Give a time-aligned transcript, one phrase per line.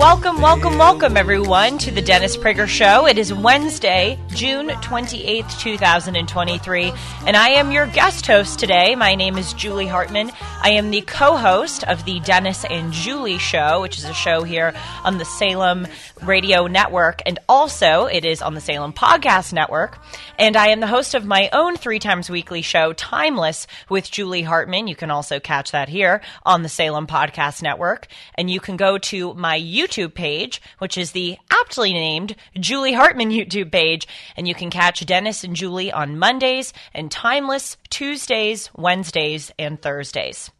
[0.00, 3.06] Welcome, welcome, welcome, everyone, to the Dennis Prager Show.
[3.06, 6.92] It is Wednesday, June 28th, 2023,
[7.26, 8.94] and I am your guest host today.
[8.94, 10.32] My name is Julie Hartman.
[10.62, 14.42] I am the co host of the Dennis and Julie Show, which is a show
[14.42, 14.72] here
[15.04, 15.86] on the Salem
[16.22, 19.98] Radio Network, and also it is on the Salem Podcast Network.
[20.38, 24.40] And I am the host of my own three times weekly show, Timeless, with Julie
[24.40, 24.88] Hartman.
[24.88, 28.06] You can also catch that here on the Salem Podcast Network.
[28.36, 33.30] And you can go to my YouTube page, which is the aptly named Julie Hartman
[33.30, 39.52] YouTube page, and you can catch Dennis and Julie on Mondays and Timeless Tuesdays, Wednesdays,
[39.58, 40.50] and Thursdays.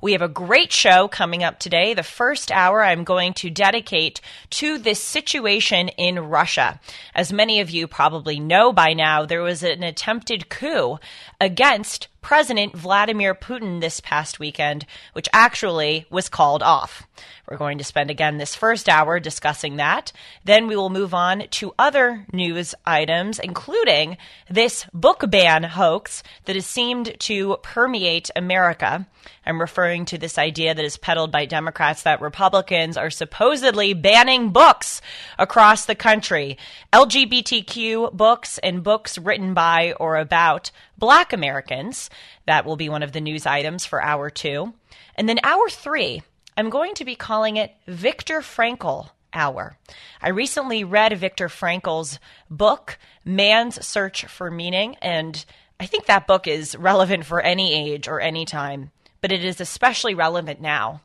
[0.00, 1.94] We have a great show coming up today.
[1.94, 6.80] The first hour I'm going to dedicate to this situation in Russia.
[7.14, 10.98] As many of you probably know by now, there was an attempted coup
[11.40, 17.06] against President Vladimir Putin this past weekend, which actually was called off.
[17.50, 20.12] We're going to spend again this first hour discussing that.
[20.44, 24.18] Then we will move on to other news items, including
[24.48, 29.04] this book ban hoax that has seemed to permeate America.
[29.44, 34.50] I'm referring to this idea that is peddled by Democrats that Republicans are supposedly banning
[34.50, 35.02] books
[35.36, 36.56] across the country,
[36.92, 42.10] LGBTQ books and books written by or about Black Americans.
[42.46, 44.72] That will be one of the news items for hour two.
[45.16, 46.22] And then hour three,
[46.60, 49.78] I'm going to be calling it Viktor Frankl hour.
[50.20, 52.18] I recently read Viktor Frankl's
[52.50, 55.42] book, Man's Search for Meaning, and
[55.80, 58.90] I think that book is relevant for any age or any time,
[59.22, 61.00] but it is especially relevant now.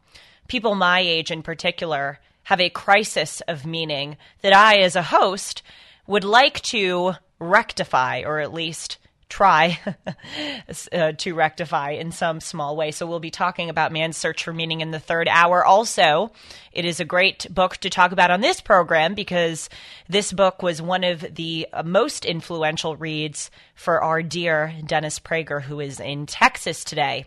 [0.50, 5.64] People my age in particular have a crisis of meaning that I, as a host,
[6.06, 8.98] would like to rectify or at least
[9.30, 9.80] try
[10.94, 12.92] uh, to rectify in some small way.
[12.92, 15.64] So we'll be talking about man's search for meaning in the third hour.
[15.64, 16.32] Also,
[16.72, 19.70] it is a great book to talk about on this program because
[20.08, 25.62] this book was one of the uh, most influential reads for our dear Dennis Prager,
[25.62, 27.26] who is in Texas today.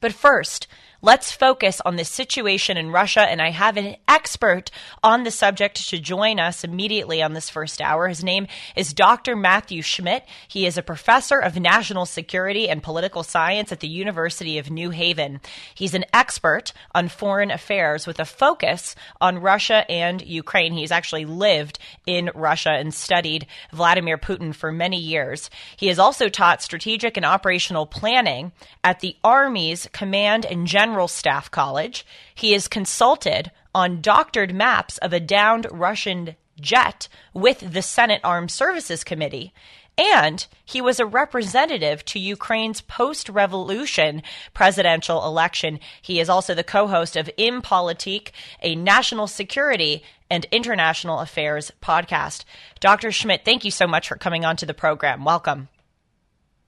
[0.00, 0.66] But first,
[1.02, 4.70] Let's focus on the situation in Russia, and I have an expert
[5.02, 8.06] on the subject to join us immediately on this first hour.
[8.06, 8.46] His name
[8.76, 9.34] is Dr.
[9.34, 10.26] Matthew Schmidt.
[10.46, 14.90] He is a professor of national security and political science at the University of New
[14.90, 15.40] Haven.
[15.74, 20.74] He's an expert on foreign affairs with a focus on Russia and Ukraine.
[20.74, 25.48] He's actually lived in Russia and studied Vladimir Putin for many years.
[25.78, 28.52] He has also taught strategic and operational planning
[28.84, 32.04] at the Army's Command and General General Staff College.
[32.34, 38.50] He is consulted on doctored maps of a downed Russian jet with the Senate Armed
[38.50, 39.54] Services Committee.
[39.96, 45.78] And he was a representative to Ukraine's post revolution presidential election.
[46.02, 52.42] He is also the co host of Impolitique, a national security and international affairs podcast.
[52.80, 53.12] Dr.
[53.12, 55.24] Schmidt, thank you so much for coming on to the program.
[55.24, 55.68] Welcome.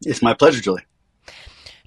[0.02, 0.84] It's my pleasure, Julie.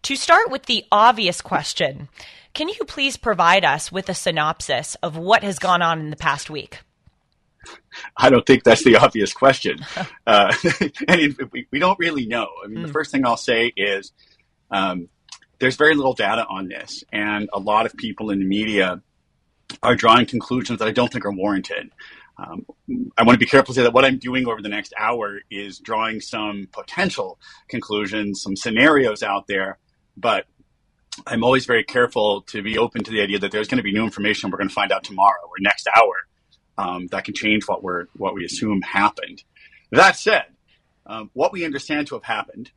[0.06, 2.10] To start with the obvious question,
[2.54, 6.16] can you please provide us with a synopsis of what has gone on in the
[6.16, 6.82] past week?
[8.16, 9.80] I don't think that's the obvious question.
[10.28, 10.54] uh,
[11.08, 12.48] and we, we, don't really know.
[12.64, 12.82] I mean, mm.
[12.84, 12.94] the hmm.
[12.94, 14.14] first thing I'll say is
[14.70, 15.10] um,
[15.58, 19.02] there's very little data on this, and a lot of people in the media
[19.82, 21.90] are drawing conclusions that I don't think are warranted.
[22.38, 22.68] Um,
[23.18, 25.40] I want to be careful to say that what I'm doing over the next hour
[25.50, 29.80] is drawing some potential conclusions, some scenarios out there
[30.18, 30.46] but
[31.26, 33.94] I'm always very careful to be open to the idea that there's going to be
[33.94, 36.14] new information we're going to find out tomorrow or next hour
[36.78, 39.44] um, that can change what we're what we assume happened.
[39.92, 40.46] That said,
[41.06, 42.72] um, what we understand to have happened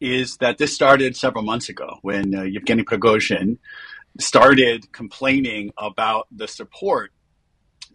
[0.00, 3.58] is that this started several months ago when uh, Yevgeny Prigozhin
[4.18, 7.12] started complaining about the support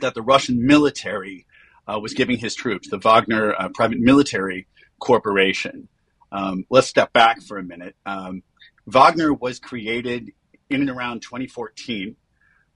[0.01, 1.45] that the Russian military
[1.87, 4.67] uh, was giving his troops, the Wagner uh, private military
[4.99, 5.87] corporation.
[6.31, 7.95] Um, let's step back for a minute.
[8.06, 8.44] Um,
[8.88, 10.31] Wagner was created
[10.69, 12.16] in and around 2014.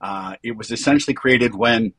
[0.01, 1.93] Uh, it was essentially created when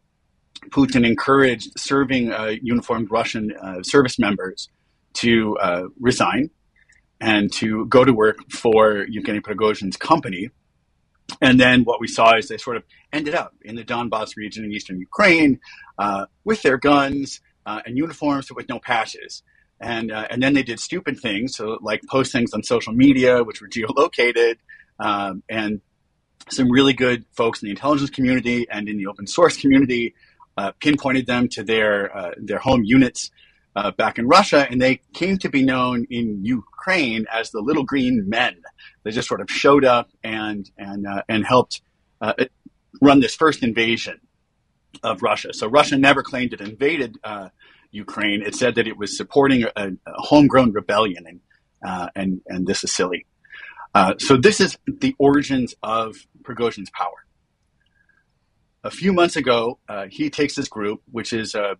[0.71, 4.69] Putin encouraged serving uh, uniformed Russian uh, service members
[5.15, 6.51] to uh, resign
[7.21, 10.51] and to go to work for Yevgeny Prigozhin's company.
[11.41, 14.65] And then what we saw is they sort of ended up in the Donbass region
[14.65, 15.61] in eastern Ukraine
[15.99, 19.43] uh, with their guns uh, and uniforms but with no patches.
[19.81, 23.43] And, uh, and then they did stupid things, so like post things on social media,
[23.43, 24.57] which were geolocated,
[24.99, 25.81] um, and
[26.51, 30.15] some really good folks in the intelligence community and in the open source community
[30.57, 33.31] uh, pinpointed them to their uh, their home units
[33.77, 37.85] uh, back in Russia, and they came to be known in Ukraine as the Little
[37.85, 38.57] Green Men.
[39.05, 41.83] They just sort of showed up and and uh, and helped
[42.21, 42.35] uh,
[43.01, 44.21] run this first invasion
[45.03, 45.53] of Russia.
[45.53, 47.17] So Russia never claimed it invaded
[47.91, 48.43] Ukraine.
[48.43, 52.93] It said that it was supporting a, a homegrown rebellion, and and and this is
[52.93, 53.27] silly.
[54.19, 57.25] so this is the origins of Prigozhin's power
[58.85, 61.77] a few months ago, uh, he takes this group, which is a,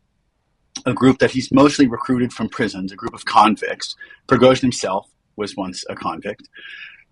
[0.85, 3.97] a, group that he's mostly recruited from prisons, a group of convicts.
[4.29, 6.49] Prigozhin himself was once a convict.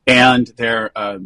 [0.06, 1.19] And they're, uh,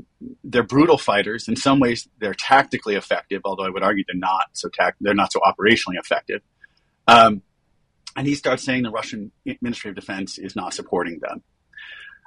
[0.43, 1.47] they're brutal fighters.
[1.49, 5.15] In some ways, they're tactically effective, although I would argue they're not so tact- they're
[5.15, 6.41] not so operationally effective.
[7.07, 7.43] Um,
[8.17, 11.43] and he starts saying the Russian Ministry of Defense is not supporting them.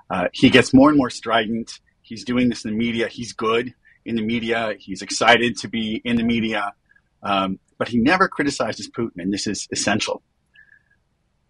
[0.10, 1.80] Uh, he gets more and more strident.
[2.02, 3.08] He's doing this in the media.
[3.08, 3.74] He's good
[4.06, 4.76] in the media.
[4.78, 6.74] He's excited to be in the media,
[7.24, 10.22] um, but he never criticizes Putin, and this is essential.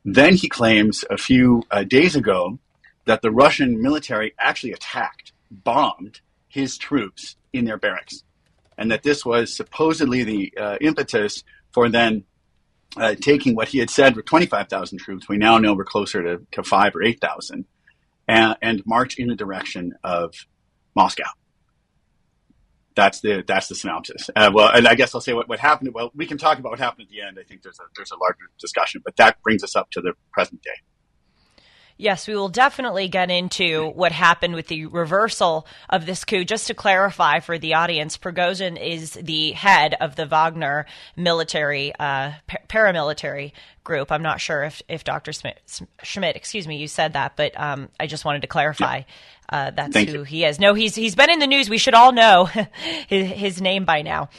[0.05, 2.59] Then he claims a few uh, days ago
[3.05, 8.23] that the Russian military actually attacked, bombed his troops in their barracks,
[8.77, 12.23] and that this was supposedly the uh, impetus for then
[12.97, 15.27] uh, taking what he had said were 25,000 troops.
[15.27, 17.65] We now know we're closer to, to five or 8,000,
[18.27, 20.33] and, and march in the direction of
[20.95, 21.25] Moscow
[22.95, 24.29] that's the that's the synopsis.
[24.35, 25.93] Uh, well, and I guess I'll say what, what happened.
[25.93, 27.37] Well, we can talk about what happened at the end.
[27.39, 30.13] I think there's a there's a larger discussion, but that brings us up to the
[30.31, 30.71] present day.
[31.97, 36.43] Yes, we will definitely get into what happened with the reversal of this coup.
[36.43, 42.33] Just to clarify for the audience, Prigozhin is the head of the Wagner military, uh,
[42.67, 43.53] paramilitary
[43.85, 44.11] group.
[44.11, 45.31] I'm not sure if, if Dr.
[45.31, 45.61] Schmidt,
[46.03, 49.03] Schmidt, excuse me, you said that, but um, I just wanted to clarify.
[49.47, 50.23] Uh, that's Thank who you.
[50.23, 50.59] he is.
[50.59, 51.69] No, he's he's been in the news.
[51.69, 52.45] We should all know
[53.07, 54.29] his, his name by now.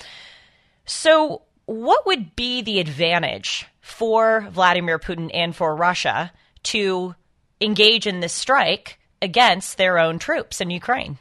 [0.84, 6.32] So, what would be the advantage for Vladimir Putin and for Russia
[6.64, 7.14] to
[7.60, 11.18] engage in this strike against their own troops in Ukraine?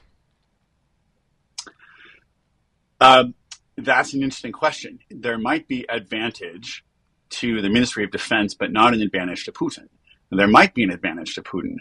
[2.99, 3.35] Um,
[3.77, 4.99] that's an interesting question.
[5.09, 6.83] There might be advantage
[7.31, 9.87] to the Ministry of Defense, but not an advantage to Putin.
[10.31, 11.75] There might be an advantage to Putin.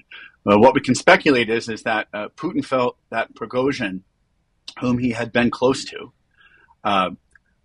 [0.47, 4.03] Uh, what we can speculate is is that uh, Putin felt that Prigozhin,
[4.81, 6.12] whom he had been close to,
[6.83, 7.11] uh,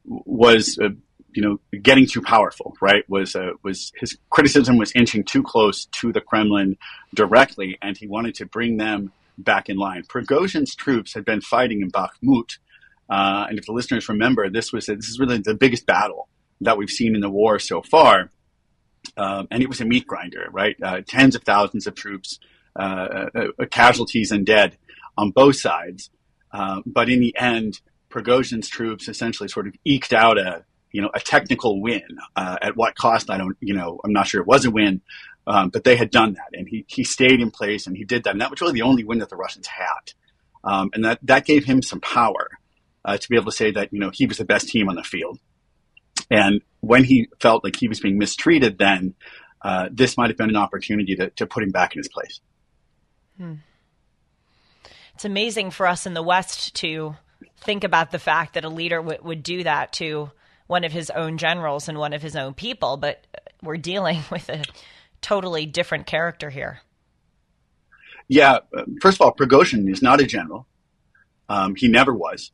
[0.06, 0.90] was uh,
[1.34, 3.04] you know, getting too powerful, right?
[3.08, 6.78] Was uh, was his criticism was inching too close to the Kremlin
[7.14, 10.04] directly, and he wanted to bring them back in line.
[10.04, 12.58] Prigozhin's troops had been fighting in Bakhmut,
[13.10, 16.28] uh, and if the listeners remember, this was this is really the biggest battle
[16.62, 18.32] that we've seen in the war so far,
[19.18, 20.76] um, and it was a meat grinder, right?
[20.82, 22.40] Uh, tens of thousands of troops,
[22.78, 24.78] uh, uh, uh, casualties and dead
[25.18, 26.10] on both sides,
[26.86, 27.82] but in the end.
[28.10, 32.04] Prigozhin's troops essentially sort of eked out a, you know, a technical win.
[32.36, 33.30] Uh, at what cost?
[33.30, 35.02] I don't, you know, I'm not sure it was a win,
[35.48, 38.24] um, but they had done that, and he he stayed in place and he did
[38.24, 40.14] that, and that was really the only win that the Russians had,
[40.64, 42.50] um, and that that gave him some power
[43.06, 44.96] uh, to be able to say that you know he was the best team on
[44.96, 45.40] the field,
[46.30, 49.16] and when he felt like he was being mistreated, then
[49.64, 52.42] uh, this might have been an opportunity to to put him back in his place.
[53.38, 53.56] Hmm.
[55.16, 57.16] It's amazing for us in the West to
[57.62, 60.32] think about the fact that a leader w- would do that to
[60.70, 63.26] one of his own generals and one of his own people, but
[63.64, 64.64] we're dealing with a
[65.20, 66.82] totally different character here.
[68.28, 68.60] Yeah,
[69.02, 70.68] first of all, Prigozhin is not a general.
[71.50, 72.52] Um, he never was,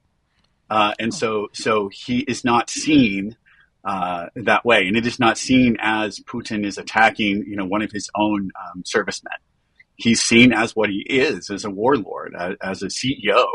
[0.69, 3.35] uh, and so so he is not seen
[3.83, 7.81] uh, that way, and it is not seen as Putin is attacking, you know, one
[7.81, 9.33] of his own um, servicemen.
[9.97, 13.45] He's seen as what he is, as a warlord, as, as a CEO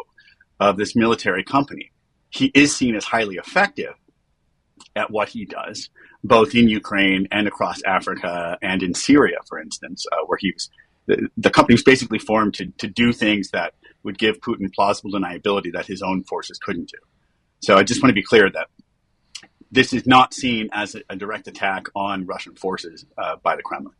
[0.61, 1.91] of this military company.
[2.29, 3.95] He is seen as highly effective,
[4.97, 5.89] at what he does,
[6.25, 10.71] both in Ukraine and across Africa and in Syria, for instance, uh, where he was.
[11.07, 15.11] The, the company was basically formed to, to do things that would give Putin plausible
[15.11, 16.99] deniability that his own forces couldn't do.
[17.61, 18.69] So I just want to be clear that
[19.71, 23.63] this is not seen as a, a direct attack on Russian forces uh, by the
[23.63, 23.95] Kremlin.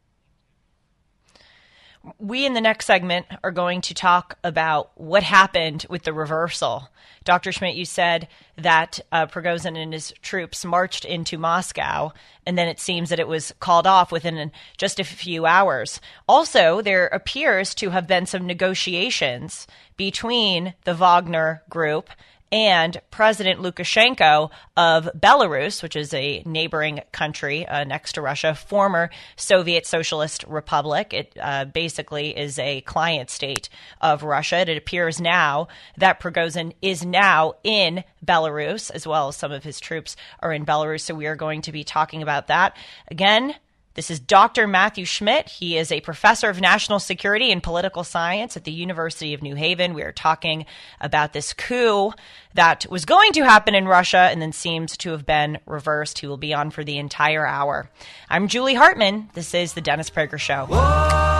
[2.19, 6.89] We in the next segment are going to talk about what happened with the reversal.
[7.25, 7.53] Dr.
[7.53, 12.13] Schmidt, you said that uh, Prigozhin and his troops marched into Moscow,
[12.47, 16.01] and then it seems that it was called off within just a few hours.
[16.27, 19.67] Also, there appears to have been some negotiations
[19.99, 22.09] between the Wagner group
[22.53, 29.11] and President Lukashenko of Belarus, which is a neighboring country uh, next to Russia, former
[29.37, 31.13] Soviet Socialist Republic.
[31.13, 33.69] It uh, basically is a client state
[34.01, 34.59] of Russia.
[34.59, 39.81] It appears now that Prigozhin is now in Belarus, as well as some of his
[39.81, 41.03] troops are in Belarus.
[41.03, 42.77] So we are going to be talking about that.
[43.09, 43.55] Again,
[44.01, 44.67] this is Dr.
[44.67, 45.47] Matthew Schmidt.
[45.47, 49.57] He is a professor of national security and political science at the University of New
[49.57, 49.93] Haven.
[49.93, 50.65] We are talking
[51.03, 52.15] about this coup
[52.55, 56.21] that was going to happen in Russia and then seems to have been reversed.
[56.21, 57.91] He will be on for the entire hour.
[58.31, 59.29] I'm Julie Hartman.
[59.35, 60.65] This is The Dennis Prager Show.
[60.71, 61.40] Whoa!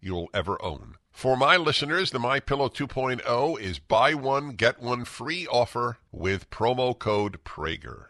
[0.00, 0.96] you'll ever own.
[1.10, 6.50] For my listeners, the My Pillow 2.0 is buy one get one free offer with
[6.50, 8.09] promo code Prager.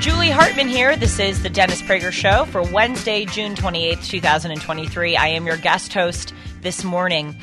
[0.00, 0.94] Julie Hartman here.
[0.94, 5.16] This is the Dennis Prager Show for Wednesday, June 28th, 2023.
[5.16, 7.36] I am your guest host this morning.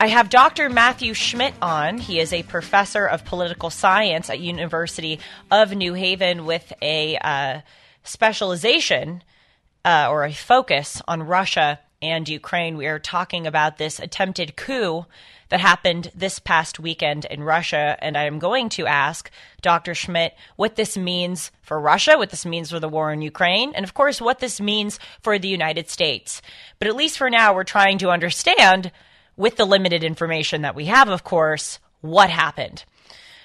[0.00, 0.70] I have Dr.
[0.70, 1.98] Matthew Schmidt on.
[1.98, 7.60] He is a professor of political science at University of New Haven with a uh,
[8.02, 9.22] specialization
[9.84, 12.78] uh, or a focus on Russia and Ukraine.
[12.78, 15.04] We are talking about this attempted coup
[15.50, 17.96] that happened this past weekend in Russia.
[18.00, 19.30] And I am going to ask
[19.60, 19.94] Dr.
[19.94, 23.84] Schmidt what this means for Russia, what this means for the war in Ukraine, and
[23.84, 26.40] of course, what this means for the United States.
[26.78, 28.90] But at least for now, we're trying to understand,
[29.36, 32.84] with the limited information that we have, of course, what happened.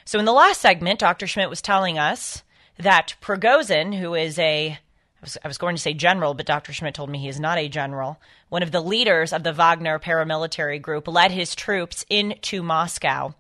[0.06, 1.28] So in the last segment, Dr.
[1.28, 2.44] Schmidt was telling us
[2.78, 4.78] that Prigozhin, who is a
[5.22, 6.72] I was, I was going to say general, but Dr.
[6.72, 8.20] Schmidt told me he is not a general.
[8.56, 13.36] One of the leaders of the Wagner paramilitary group led his troops into Moscow.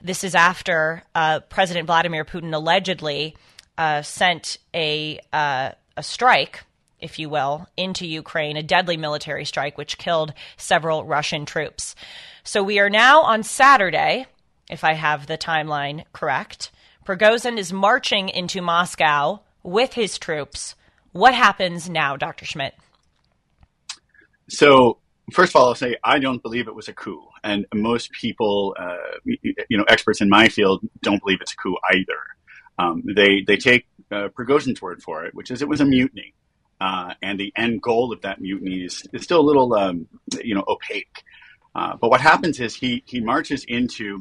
[0.00, 3.36] This is after uh, President Vladimir Putin allegedly
[3.76, 6.62] uh, sent a uh, a strike,
[7.00, 11.96] if you will, into Ukraine, a deadly military strike which killed several Russian troops.
[12.44, 14.26] So we are now on Saturday,
[14.70, 16.70] if I have the timeline correct.
[17.04, 20.76] Prigozhin is marching into Moscow with his troops
[21.12, 22.46] what happens now, Dr.
[22.46, 22.74] Schmidt?
[24.52, 24.98] So,
[25.32, 28.76] first of all, I'll say I don't believe it was a coup, and most people,
[28.78, 32.20] uh, you know, experts in my field, don't believe it's a coup either.
[32.78, 36.34] Um, they they take uh, Prigozhin's word for it, which is it was a mutiny,
[36.82, 40.06] uh, and the end goal of that mutiny is, is still a little, um,
[40.44, 41.24] you know, opaque.
[41.74, 44.20] Uh, but what happens is he he marches into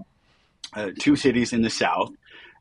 [0.73, 2.11] uh, two cities in the south,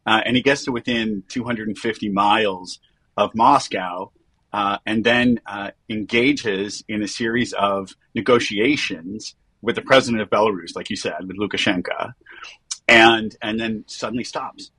[0.06, 2.80] uh, and he gets to within 250 miles
[3.16, 4.10] of Moscow,
[4.52, 10.74] uh, and then uh, engages in a series of negotiations with the president of Belarus,
[10.74, 12.12] like you said, with Lukashenko,
[12.88, 14.70] and and then suddenly stops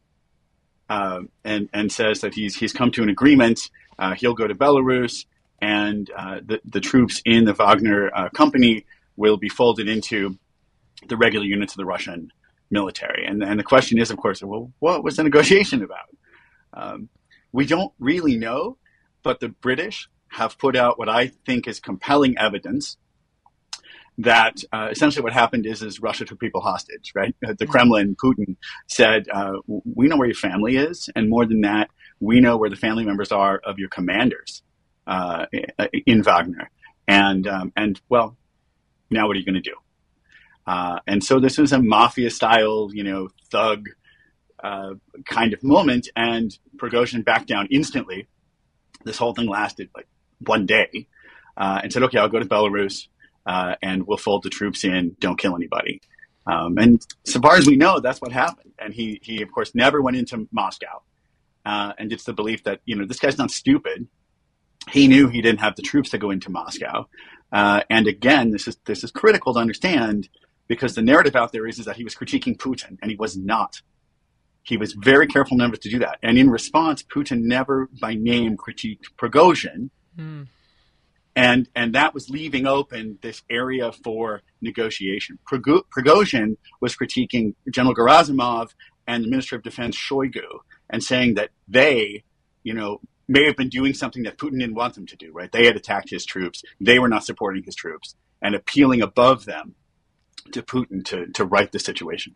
[0.92, 3.70] uh, and and says that he's he's come to an agreement.
[3.98, 5.26] Uh, he'll go to Belarus,
[5.62, 8.86] and uh, the the troops in the Wagner uh, company
[9.16, 10.38] will be folded into
[11.08, 12.30] the regular units of the Russian
[12.70, 13.26] military.
[13.26, 16.10] And and the question is, of course, well, what was the negotiation about?
[16.74, 17.10] Um,
[17.54, 18.78] we don't really know
[19.24, 22.98] but the British have put out what I think is compelling evidence
[24.18, 27.36] that uh, essentially what happened is is Russia took people hostage, right?
[27.42, 28.56] The Kremlin, Putin
[28.88, 32.70] said, uh, "We know where your family is, and more than that, we know where
[32.70, 34.64] the family members are of your commanders
[35.08, 35.46] uh,
[36.06, 36.70] in Wagner."
[37.08, 38.38] And um, and well,
[39.10, 39.76] now what are you going to do?
[40.68, 43.88] Uh, and so this was a mafia style, you know, thug
[44.64, 44.94] uh,
[45.26, 48.28] kind of moment, and Prigozhin backed down instantly.
[49.06, 50.08] This whole thing lasted like
[50.40, 51.08] one day,
[51.58, 53.08] uh, and said, "Okay, I'll go to Belarus."
[53.46, 55.16] uh, and we'll fold the troops in.
[55.20, 56.02] Don't kill anybody.
[56.48, 58.74] Um, and so far as we know, that's what happened.
[58.80, 61.02] And he, he of course, never went into Moscow.
[61.66, 64.08] Uh, and it's the belief that you know this guy's not stupid.
[64.90, 67.08] He knew he didn't have the troops to go into Moscow.
[67.52, 70.28] Uh, and again, this is this is critical to understand
[70.68, 73.38] because the narrative out there is, is that he was critiquing Putin, and he was
[73.38, 73.82] not.
[74.64, 76.20] He was very careful never to do that.
[76.22, 79.90] And in response, Putin never by name critiqued Prigozhin.
[80.18, 80.48] Mm
[81.36, 85.40] and and that was leaving open this area for negotiation.
[85.50, 88.74] Prigozhin was critiquing General Gerasimov
[89.08, 92.24] and the Minister of Defense Shoigu and saying that they,
[92.64, 95.32] you know, may have been doing something that Putin didn't want them to do.
[95.32, 95.52] Right?
[95.52, 96.64] They had attacked his troops.
[96.80, 99.76] They were not supporting his troops and appealing above them
[100.52, 102.36] to Putin to to right the situation.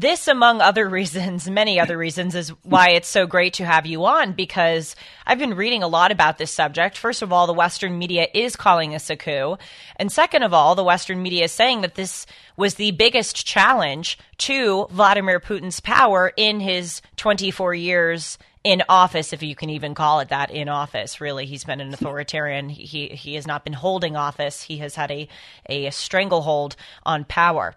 [0.00, 4.06] This, among other reasons, many other reasons, is why it's so great to have you
[4.06, 6.96] on because I've been reading a lot about this subject.
[6.96, 9.58] First of all, the Western media is calling this a coup.
[9.96, 12.24] And second of all, the Western media is saying that this
[12.56, 19.42] was the biggest challenge to Vladimir Putin's power in his 24 years in office, if
[19.42, 21.20] you can even call it that, in office.
[21.20, 22.70] Really, he's been an authoritarian.
[22.70, 24.62] He he has not been holding office.
[24.62, 25.28] He has had a
[25.66, 27.74] a stranglehold on power.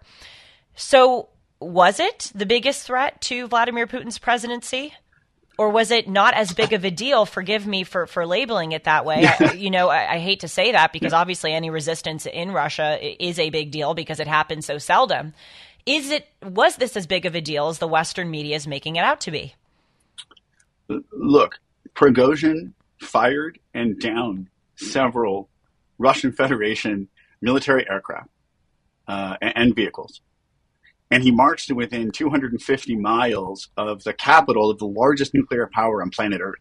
[0.74, 1.28] So
[1.64, 4.94] was it the biggest threat to Vladimir Putin's presidency?
[5.56, 7.26] Or was it not as big of a deal?
[7.26, 9.24] Forgive me for, for labeling it that way.
[9.26, 12.98] I, you know, I, I, hate to say that because obviously any resistance in Russia
[13.22, 15.32] is a big deal because it happens so seldom.
[15.86, 18.96] Is it was this as big of a deal as the Western media is making
[18.96, 19.54] it out to be?
[21.12, 21.60] Look,
[21.94, 25.48] Prigozhin fired and downed several
[25.98, 27.08] Russian Federation
[27.40, 28.28] military aircraft
[29.06, 30.20] uh, and vehicles
[31.14, 36.02] and he marched to within 250 miles of the capital of the largest nuclear power
[36.02, 36.58] on planet Earth.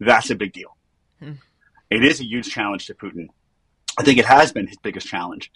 [0.00, 0.76] That's a big deal.
[1.20, 1.34] Hmm.
[1.88, 3.28] It is a huge challenge to Putin.
[3.96, 5.52] I think it has been his biggest challenge,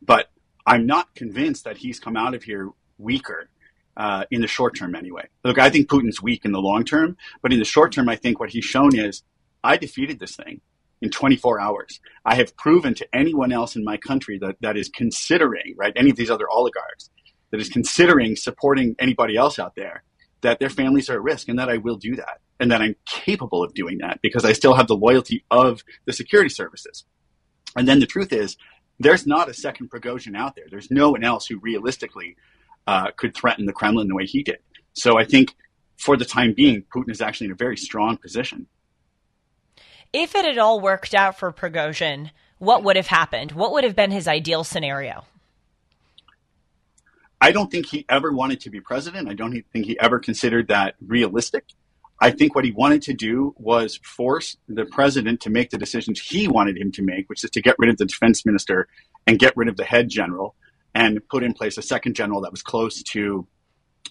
[0.00, 0.30] but
[0.66, 3.50] I'm not convinced that he's come out of here weaker
[3.98, 5.28] uh, in the short term, anyway.
[5.44, 8.16] Look, I think Putin's weak in the long term, but in the short term, I
[8.16, 9.24] think what he's shown is
[9.62, 10.62] I defeated this thing
[11.02, 12.00] in 24 hours.
[12.24, 16.08] I have proven to anyone else in my country that that is considering, right, any
[16.08, 17.10] of these other oligarchs,
[17.52, 20.02] that is considering supporting anybody else out there,
[20.40, 22.96] that their families are at risk and that I will do that and that I'm
[23.06, 27.04] capable of doing that because I still have the loyalty of the security services.
[27.76, 28.56] And then the truth is,
[28.98, 30.66] there's not a second Prigozhin out there.
[30.70, 32.36] There's no one else who realistically
[32.86, 34.58] uh, could threaten the Kremlin the way he did.
[34.94, 35.54] So I think
[35.96, 38.66] for the time being, Putin is actually in a very strong position.
[40.12, 43.52] If it had all worked out for Prigozhin, what would have happened?
[43.52, 45.24] What would have been his ideal scenario?
[47.42, 49.28] I don't think he ever wanted to be president.
[49.28, 51.64] I don't think he ever considered that realistic.
[52.20, 56.20] I think what he wanted to do was force the president to make the decisions
[56.20, 58.86] he wanted him to make, which is to get rid of the defense minister
[59.26, 60.54] and get rid of the head general
[60.94, 63.44] and put in place a second general that was close to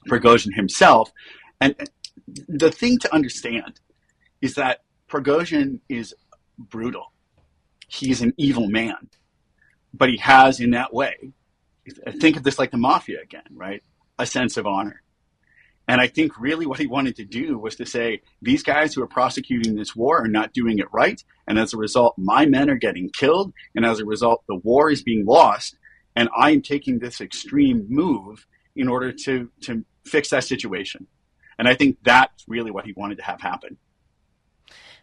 [0.10, 1.14] Prigozhin himself.
[1.62, 1.74] And
[2.50, 3.80] the thing to understand
[4.42, 6.14] is that Prigozhin is
[6.58, 7.14] brutal.
[7.88, 9.10] He's an evil man,
[9.94, 11.32] but he has, in that way,
[12.20, 13.84] think of this like the mafia again, right?
[14.20, 15.02] A sense of honor.
[15.88, 19.02] And I think really what he wanted to do was to say, these guys who
[19.02, 21.22] are prosecuting this war are not doing it right.
[21.48, 23.52] And as a result, my men are getting killed.
[23.76, 25.76] And as a result, the war is being lost.
[26.16, 31.08] And I am taking this extreme move in order to, to fix that situation.
[31.58, 33.78] And I think that's really what he wanted to have happen.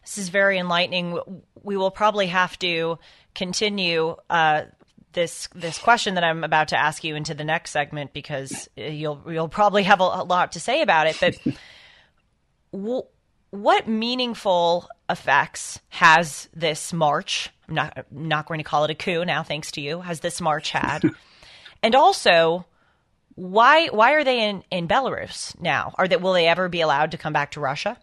[0.03, 1.19] This is very enlightening.
[1.63, 2.99] We will probably have to
[3.35, 4.63] continue uh,
[5.13, 9.23] this this question that I'm about to ask you into the next segment because you'll
[9.27, 11.17] you'll probably have a, a lot to say about it.
[11.21, 11.37] But
[12.73, 13.03] w-
[13.51, 17.51] what meaningful effects has this march?
[17.69, 20.01] I'm not I'm not going to call it a coup now, thanks to you.
[20.01, 21.03] Has this march had?
[21.83, 22.67] and also,
[23.35, 25.95] why why are they in in Belarus now?
[25.97, 27.97] Are that will they ever be allowed to come back to Russia?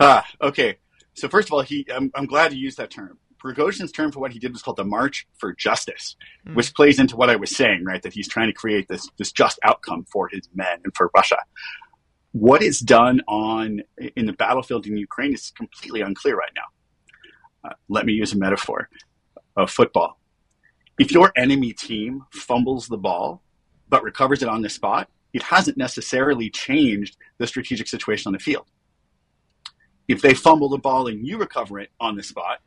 [0.00, 0.78] Ah, okay.
[1.14, 4.20] So first of all, he I'm, I'm glad you used that term Prigozhin's term for
[4.20, 6.54] what he did was called the March for Justice, mm.
[6.54, 8.02] which plays into what I was saying, right?
[8.02, 11.38] That he's trying to create this this just outcome for his men and for Russia.
[12.32, 13.82] What is done on
[14.16, 17.70] in the battlefield in Ukraine is completely unclear right now.
[17.70, 18.88] Uh, let me use a metaphor.
[19.56, 20.18] of football.
[20.98, 23.42] If your enemy team fumbles the ball
[23.88, 28.38] but recovers it on the spot, it hasn't necessarily changed the strategic situation on the
[28.38, 28.66] field.
[30.08, 32.60] If they fumble the ball and you recover it on the spot,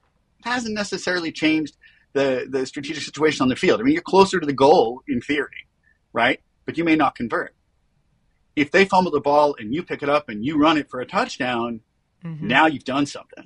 [0.46, 1.76] hasn't necessarily changed
[2.14, 3.80] the, the strategic situation on the field.
[3.80, 5.68] I mean, you're closer to the goal in theory,
[6.14, 6.40] right?
[6.66, 7.54] But you may not convert.
[8.56, 11.02] If they fumble the ball and you pick it up and you run it for
[11.02, 11.82] a touchdown,
[12.24, 12.48] mm-hmm.
[12.48, 13.44] now you've done something.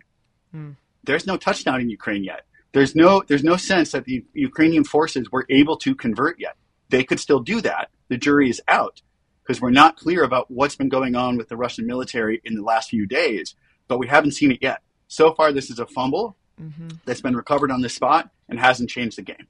[0.53, 0.75] Mm.
[1.03, 2.45] There's no touchdown in Ukraine yet.
[2.71, 6.55] There's no there's no sense that the Ukrainian forces were able to convert yet.
[6.89, 7.89] They could still do that.
[8.09, 9.01] The jury is out
[9.41, 12.61] because we're not clear about what's been going on with the Russian military in the
[12.61, 13.55] last few days,
[13.87, 14.81] but we haven't seen it yet.
[15.07, 16.89] So far, this is a fumble mm-hmm.
[17.05, 19.47] that's been recovered on the spot and hasn't changed the game.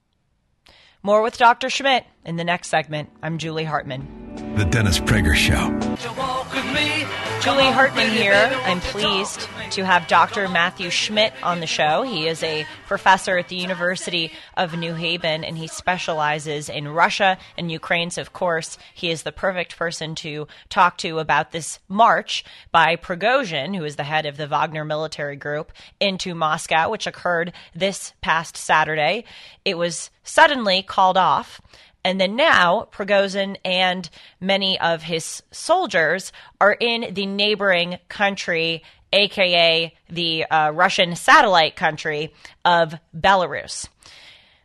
[1.01, 1.69] More with Dr.
[1.69, 3.09] Schmidt in the next segment.
[3.23, 4.55] I'm Julie Hartman.
[4.57, 6.28] The Dennis Prager Show.
[7.41, 8.51] Julie Hartman here.
[8.65, 10.49] I'm pleased to have Dr.
[10.49, 12.01] Matthew Schmidt on the show.
[12.01, 17.37] He is a professor at the University of New Haven and he specializes in Russia
[17.57, 18.09] and Ukraine.
[18.09, 22.97] So, of course, he is the perfect person to talk to about this march by
[22.97, 28.11] Prigozhin, who is the head of the Wagner military group, into Moscow, which occurred this
[28.19, 29.23] past Saturday.
[29.63, 31.61] It was suddenly called off.
[32.09, 34.09] And then now, Prigozhin and
[34.41, 38.81] many of his soldiers are in the neighboring country,
[39.13, 42.33] aka the uh, Russian satellite country
[42.65, 43.89] of Belarus.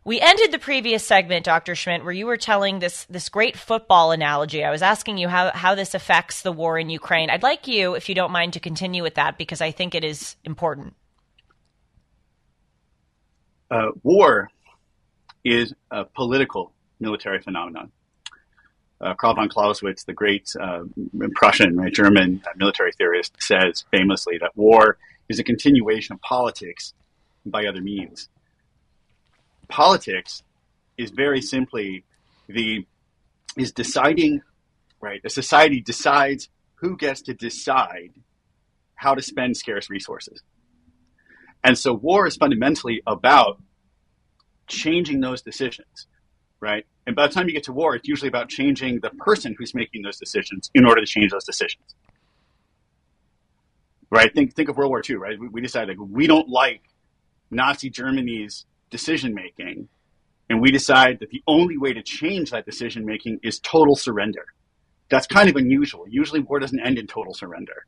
[0.04, 1.74] We ended the previous segment, Dr.
[1.74, 4.64] Schmidt, where you were telling this this great football analogy.
[4.64, 7.28] I was asking you how, how this affects the war in Ukraine.
[7.28, 10.02] I'd like you, if you don't mind, to continue with that because I think it
[10.02, 10.94] is important.
[13.70, 14.48] Uh, war
[15.44, 16.73] is a political
[17.04, 17.92] military phenomenon.
[19.00, 20.80] Uh, Karl von Clausewitz, the great uh,
[21.34, 26.94] Prussian, right, German military theorist, says famously that war is a continuation of politics
[27.44, 28.28] by other means.
[29.68, 30.42] Politics
[30.96, 32.04] is very simply
[32.48, 32.86] the
[33.56, 34.42] is deciding,
[35.00, 35.20] right?
[35.24, 38.10] A society decides who gets to decide
[38.94, 40.42] how to spend scarce resources.
[41.62, 43.60] And so war is fundamentally about
[44.66, 46.06] changing those decisions
[46.64, 46.86] right?
[47.06, 49.74] And by the time you get to war, it's usually about changing the person who's
[49.74, 51.94] making those decisions in order to change those decisions.
[54.10, 54.32] Right?
[54.34, 55.38] Think think of World War II, right?
[55.38, 56.82] We, we decided like, we don't like
[57.50, 59.88] Nazi Germany's decision making,
[60.48, 64.46] and we decide that the only way to change that decision making is total surrender.
[65.10, 66.06] That's kind of unusual.
[66.08, 67.84] Usually, war doesn't end in total surrender,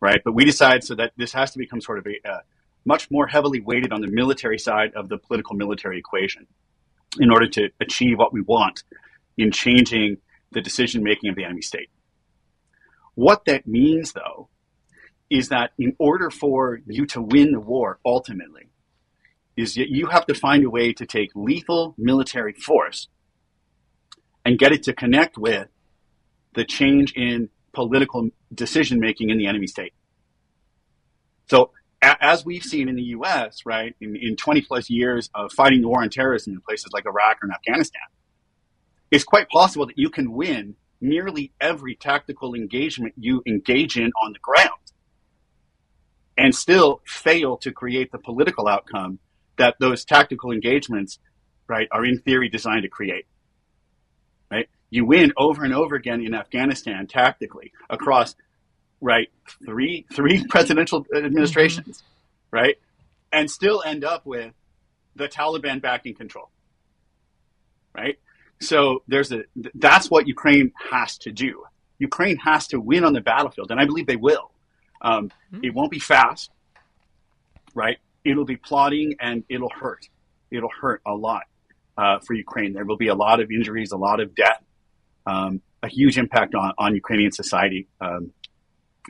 [0.00, 0.20] right?
[0.22, 2.40] But we decide so that this has to become sort of a uh,
[2.84, 6.46] much more heavily weighted on the military side of the political military equation
[7.18, 8.82] in order to achieve what we want
[9.36, 10.18] in changing
[10.52, 11.90] the decision making of the enemy state.
[13.14, 14.48] What that means, though,
[15.30, 18.68] is that in order for you to win the war ultimately,
[19.56, 23.08] is that you have to find a way to take lethal military force
[24.44, 25.68] and get it to connect with
[26.54, 29.92] the change in political decision making in the enemy state.
[31.50, 35.80] So as we've seen in the U.S., right, in, in 20 plus years of fighting
[35.80, 38.02] the war on terrorism in places like Iraq or Afghanistan,
[39.10, 44.32] it's quite possible that you can win nearly every tactical engagement you engage in on
[44.32, 44.70] the ground
[46.36, 49.18] and still fail to create the political outcome
[49.56, 51.18] that those tactical engagements,
[51.66, 53.26] right, are in theory designed to create.
[54.50, 54.68] Right?
[54.90, 58.36] You win over and over again in Afghanistan tactically across
[59.00, 59.28] right?
[59.64, 62.56] Three three presidential administrations, mm-hmm.
[62.56, 62.76] right?
[63.32, 64.52] And still end up with
[65.16, 66.50] the Taliban back in control,
[67.94, 68.18] right?
[68.60, 69.42] So there's a
[69.74, 71.64] that's what Ukraine has to do.
[71.98, 74.50] Ukraine has to win on the battlefield, and I believe they will.
[75.00, 75.64] Um, mm-hmm.
[75.64, 76.50] It won't be fast,
[77.74, 77.98] right?
[78.24, 80.08] It'll be plodding and it'll hurt.
[80.50, 81.44] It'll hurt a lot
[81.96, 82.72] uh, for Ukraine.
[82.72, 84.62] There will be a lot of injuries, a lot of death,
[85.26, 87.88] um, a huge impact on, on Ukrainian society.
[88.00, 88.32] Um,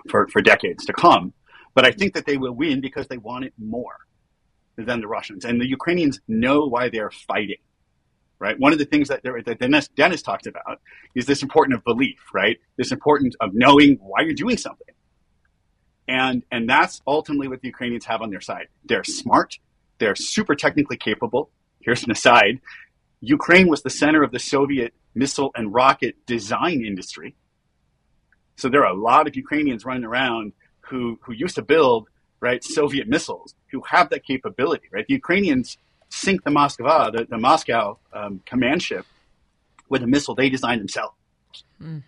[0.09, 1.33] for, for decades to come.
[1.75, 3.97] But I think that they will win because they want it more
[4.77, 5.45] than the Russians.
[5.45, 7.59] And the Ukrainians know why they're fighting,
[8.39, 8.59] right?
[8.59, 10.81] One of the things that, that Dennis, Dennis talked about
[11.15, 12.59] is this importance of belief, right?
[12.77, 14.95] This importance of knowing why you're doing something.
[16.09, 18.69] And, and that's ultimately what the Ukrainians have on their side.
[18.85, 19.59] They're smart.
[19.99, 21.51] They're super technically capable.
[21.81, 22.61] Here's an aside.
[23.21, 27.35] Ukraine was the center of the Soviet missile and rocket design industry.
[28.59, 32.09] So there are a lot of Ukrainians running around who, who used to build
[32.41, 34.89] right Soviet missiles who have that capability.
[34.93, 39.07] Right, the Ukrainians sink the Moskva, the, the Moscow um, command ship,
[39.89, 41.15] with a missile they designed themselves.
[41.81, 42.03] Mm.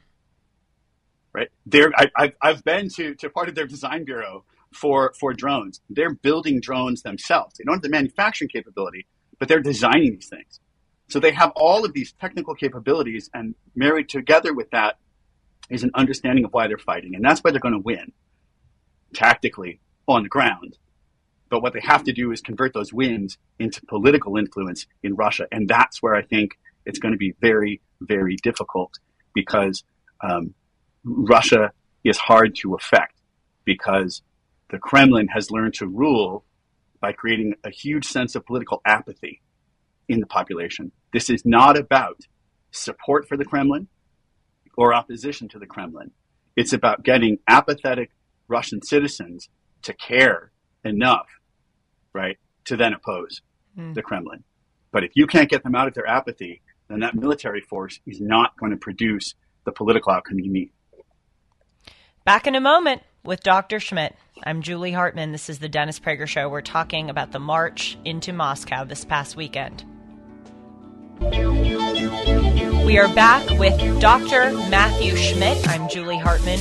[1.33, 5.33] Right, there I, I've I've been to to part of their design bureau for for
[5.33, 5.81] drones.
[5.89, 7.55] They're building drones themselves.
[7.57, 9.07] They don't have the manufacturing capability,
[9.39, 10.59] but they're designing these things.
[11.09, 14.97] So they have all of these technical capabilities, and married together with that
[15.70, 18.12] is an understanding of why they're fighting, and that's why they're going to win
[19.14, 20.76] tactically on the ground.
[21.48, 25.46] But what they have to do is convert those wins into political influence in Russia,
[25.50, 28.98] and that's where I think it's going to be very, very difficult
[29.35, 29.85] because
[30.22, 30.54] um,
[31.04, 31.72] Russia
[32.04, 33.14] is hard to affect
[33.64, 34.22] because
[34.70, 36.44] the Kremlin has learned to rule
[37.00, 39.40] by creating a huge sense of political apathy
[40.09, 40.92] in the population.
[41.12, 42.20] This is not about
[42.70, 43.88] support for the Kremlin
[44.81, 46.11] or opposition to the Kremlin.
[46.57, 48.11] It's about getting apathetic
[48.49, 49.51] Russian citizens
[49.83, 51.27] to care enough,
[52.14, 53.43] right, to then oppose
[53.79, 53.93] mm.
[53.93, 54.43] the Kremlin.
[54.90, 58.23] But if you can't get them out of their apathy, then that military force is
[58.23, 59.35] not going to produce
[59.66, 60.73] the political outcome you need.
[62.25, 63.81] Back in a moment with Dr.
[63.81, 64.16] Schmidt.
[64.45, 65.31] I'm Julie Hartman.
[65.31, 66.49] This is the Dennis Prager Show.
[66.49, 69.85] We're talking about the march into Moscow this past weekend.
[72.90, 74.50] We are back with Dr.
[74.68, 75.68] Matthew Schmidt.
[75.68, 76.59] I'm Julie Hartman.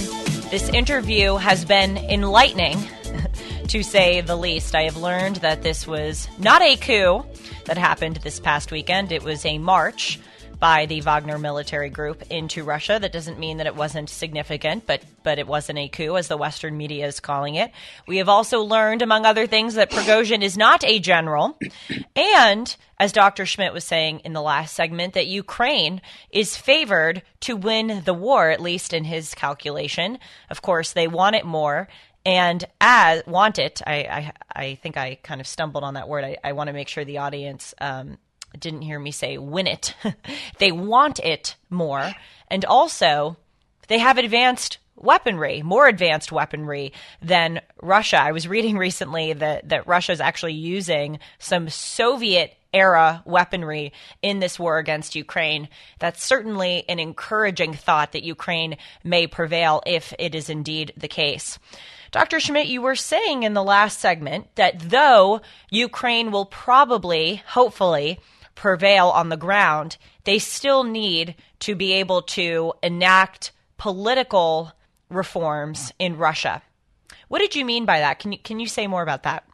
[0.51, 2.77] This interview has been enlightening,
[3.69, 4.75] to say the least.
[4.75, 7.25] I have learned that this was not a coup
[7.65, 10.19] that happened this past weekend, it was a march
[10.59, 12.99] by the Wagner military group into Russia.
[12.99, 16.37] That doesn't mean that it wasn't significant, but but it wasn't a coup, as the
[16.37, 17.71] Western media is calling it.
[18.07, 21.57] We have also learned, among other things, that Prigozhin is not a general,
[22.15, 23.45] and as Dr.
[23.45, 28.49] Schmidt was saying in the last segment, that Ukraine is favored to win the war,
[28.49, 30.19] at least in his calculation.
[30.49, 31.87] Of course, they want it more.
[32.25, 36.25] And as want it, I, I, I think I kind of stumbled on that word.
[36.25, 38.17] I, I want to make sure the audience um,
[38.57, 39.95] didn't hear me say win it.
[40.59, 42.13] they want it more.
[42.49, 43.37] And also,
[43.87, 48.21] they have advanced weaponry, more advanced weaponry than Russia.
[48.21, 54.39] I was reading recently that, that Russia is actually using some Soviet era weaponry in
[54.39, 55.69] this war against Ukraine.
[55.99, 61.57] That's certainly an encouraging thought that Ukraine may prevail if it is indeed the case.
[62.11, 62.39] Dr.
[62.39, 68.19] Schmidt, you were saying in the last segment that though Ukraine will probably, hopefully,
[68.59, 69.95] prevail on the ground,
[70.25, 74.73] they still need to be able to enact political
[75.09, 76.61] reforms in Russia.
[77.29, 78.19] What did you mean by that?
[78.19, 79.45] Can you can you say more about that?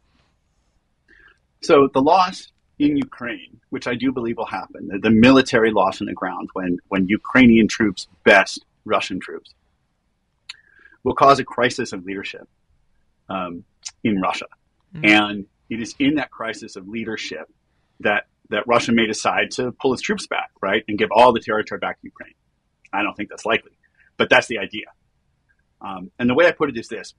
[1.62, 6.02] So the loss in Ukraine, which I do believe will happen, the, the military loss
[6.02, 9.54] on the ground when when Ukrainian troops best Russian troops,
[11.04, 12.48] will cause a crisis of leadership
[13.30, 13.64] um,
[14.04, 14.48] in Russia,
[14.96, 15.06] mm-hmm.
[15.06, 17.48] and it is in that crisis of leadership
[18.00, 21.40] that that Russia may decide to pull its troops back, right, and give all the
[21.40, 22.34] territory back to Ukraine.
[22.94, 23.72] I don't think that's likely,
[24.18, 24.86] but that's the idea.
[25.82, 27.14] Um, and the way I put it is this: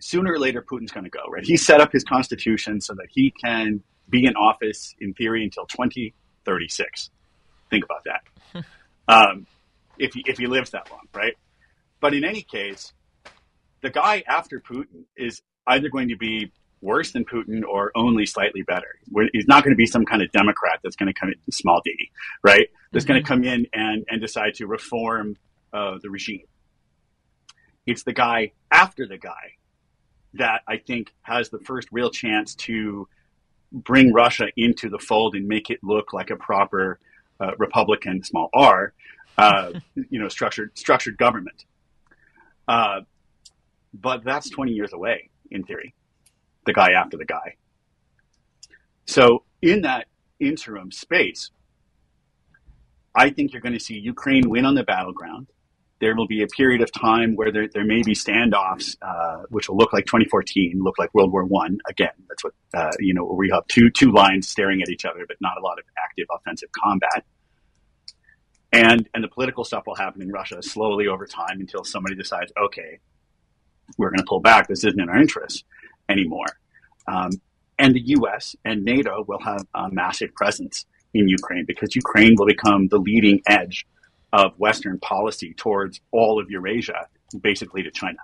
[0.00, 1.24] sooner or later, Putin's going to go.
[1.28, 1.44] Right?
[1.44, 5.66] He set up his constitution so that he can be in office in theory until
[5.66, 7.10] 2036.
[7.70, 8.64] Think about that.
[9.08, 9.46] um,
[9.98, 11.34] if he if he lives that long, right?
[12.00, 12.92] But in any case,
[13.82, 16.52] the guy after Putin is either going to be
[16.84, 18.98] worse than Putin or only slightly better.
[19.32, 21.80] He's not going to be some kind of Democrat that's going to come in, small
[21.84, 22.10] d,
[22.42, 22.68] right?
[22.92, 23.12] That's mm-hmm.
[23.12, 25.36] going to come in and, and decide to reform
[25.72, 26.46] uh, the regime.
[27.86, 29.56] It's the guy after the guy
[30.34, 33.08] that I think has the first real chance to
[33.72, 36.98] bring Russia into the fold and make it look like a proper
[37.40, 38.92] uh, Republican, small r,
[39.38, 39.72] uh,
[40.10, 41.64] you know, structured structured government.
[42.66, 43.00] Uh,
[43.92, 45.94] but that's 20 years away in theory
[46.64, 47.56] the guy after the guy.
[49.06, 50.06] So in that
[50.40, 51.50] interim space,
[53.14, 55.48] I think you're going to see Ukraine win on the battleground.
[56.00, 59.68] There will be a period of time where there, there may be standoffs, uh, which
[59.68, 61.78] will look like 2014, look like World War One.
[61.88, 63.24] Again, that's what uh, you know.
[63.24, 66.26] We have two two lines staring at each other, but not a lot of active
[66.30, 67.24] offensive combat.
[68.72, 72.52] And and the political stuff will happen in Russia slowly over time until somebody decides,
[72.60, 72.98] okay,
[73.96, 74.66] we're going to pull back.
[74.66, 75.64] This isn't in our interest
[76.08, 76.46] anymore.
[77.06, 77.30] Um,
[77.78, 78.56] and the U.S.
[78.64, 83.40] and NATO will have a massive presence in Ukraine because Ukraine will become the leading
[83.46, 83.86] edge
[84.32, 87.08] of Western policy towards all of Eurasia,
[87.40, 88.18] basically to China.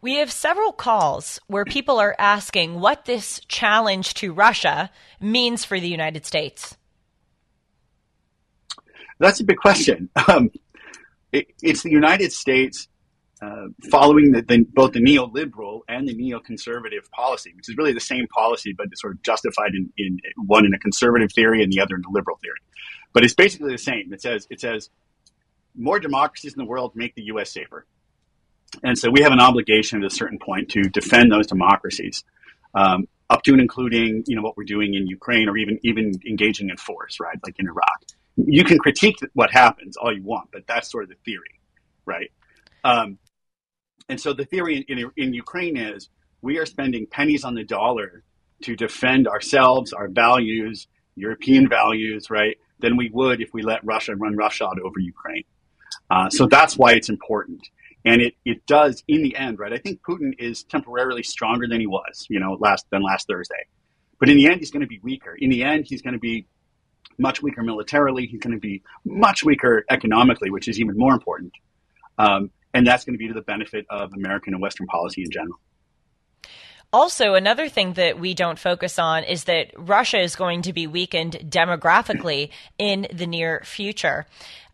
[0.00, 5.78] We have several calls where people are asking what this challenge to Russia means for
[5.78, 6.76] the United States.
[9.18, 10.08] That's a big question.
[10.28, 10.50] Um,
[11.32, 12.88] it, it's the United States
[13.42, 17.98] uh, following the, the, both the neoliberal and the neoconservative policy, which is really the
[17.98, 21.80] same policy, but sort of justified in, in one in a conservative theory and the
[21.80, 22.60] other in a liberal theory.
[23.12, 24.12] But it's basically the same.
[24.12, 24.90] It says it says
[25.76, 27.52] more democracies in the world make the U.S.
[27.52, 27.84] safer,
[28.84, 32.22] and so we have an obligation at a certain point to defend those democracies.
[32.74, 36.12] Um, up to and including you know what we're doing in Ukraine or even even
[36.24, 37.38] engaging in force, right?
[37.44, 38.04] Like in Iraq.
[38.36, 41.60] You can critique what happens all you want, but that's sort of the theory,
[42.06, 42.30] right?
[42.84, 43.18] Um,
[44.12, 46.10] and so the theory in, in, in Ukraine is
[46.42, 48.22] we are spending pennies on the dollar
[48.64, 52.58] to defend ourselves, our values, European values, right?
[52.80, 55.44] Than we would if we let Russia run roughshod over Ukraine.
[56.10, 57.66] Uh, so that's why it's important.
[58.04, 59.72] And it, it does in the end, right?
[59.72, 63.64] I think Putin is temporarily stronger than he was, you know, last than last Thursday.
[64.20, 65.34] But in the end, he's going to be weaker.
[65.38, 66.46] In the end, he's going to be
[67.16, 68.26] much weaker militarily.
[68.26, 71.52] He's going to be much weaker economically, which is even more important.
[72.18, 75.30] Um, and that's going to be to the benefit of American and Western policy in
[75.30, 75.58] general.
[76.94, 80.86] Also, another thing that we don't focus on is that Russia is going to be
[80.86, 84.26] weakened demographically in the near future.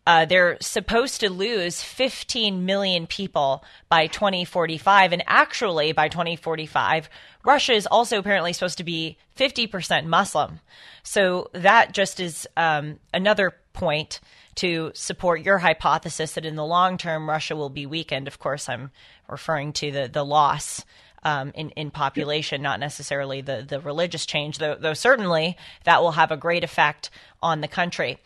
[0.05, 5.13] Uh, they're supposed to lose 15 million people by 2045.
[5.13, 7.09] And actually, by 2045,
[7.45, 10.59] Russia is also apparently supposed to be 50% Muslim.
[11.03, 14.19] So that just is um, another point
[14.59, 18.27] to support your hypothesis that in the long term, Russia will be weakened.
[18.27, 18.91] Of course, I'm
[19.27, 20.85] referring to the, the loss.
[21.21, 26.13] Um, in, in population, not necessarily the, the religious change, though, though certainly that will
[26.13, 27.09] have a great effect
[27.43, 28.19] on the country.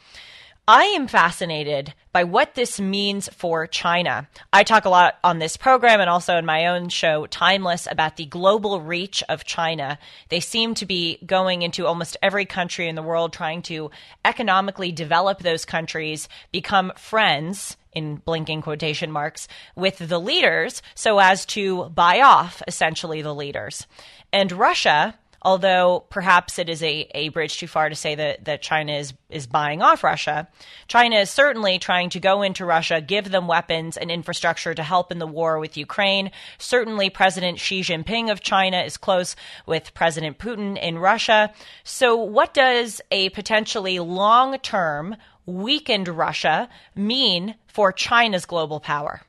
[0.67, 4.29] I am fascinated by what this means for China.
[4.53, 8.15] I talk a lot on this program and also in my own show, Timeless, about
[8.15, 9.99] the global reach of China.
[10.29, 13.91] They seem to be going into almost every country in the world, trying to
[14.23, 21.45] economically develop those countries, become friends in blinking quotation marks with the leaders so as
[21.47, 23.85] to buy off essentially the leaders.
[24.31, 28.61] And Russia although perhaps it is a, a bridge too far to say that, that
[28.61, 30.47] China is, is buying off Russia,
[30.87, 35.11] China is certainly trying to go into Russia, give them weapons and infrastructure to help
[35.11, 36.31] in the war with Ukraine.
[36.57, 41.53] Certainly, President Xi Jinping of China is close with President Putin in Russia.
[41.83, 49.21] So, what does a potentially long term weakened Russia mean for China's global power?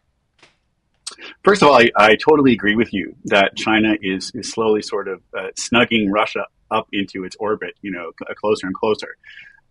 [1.42, 5.08] First of all, I, I, totally agree with you that China is, is slowly sort
[5.08, 9.16] of uh, snugging Russia up into its orbit, you know, closer and closer.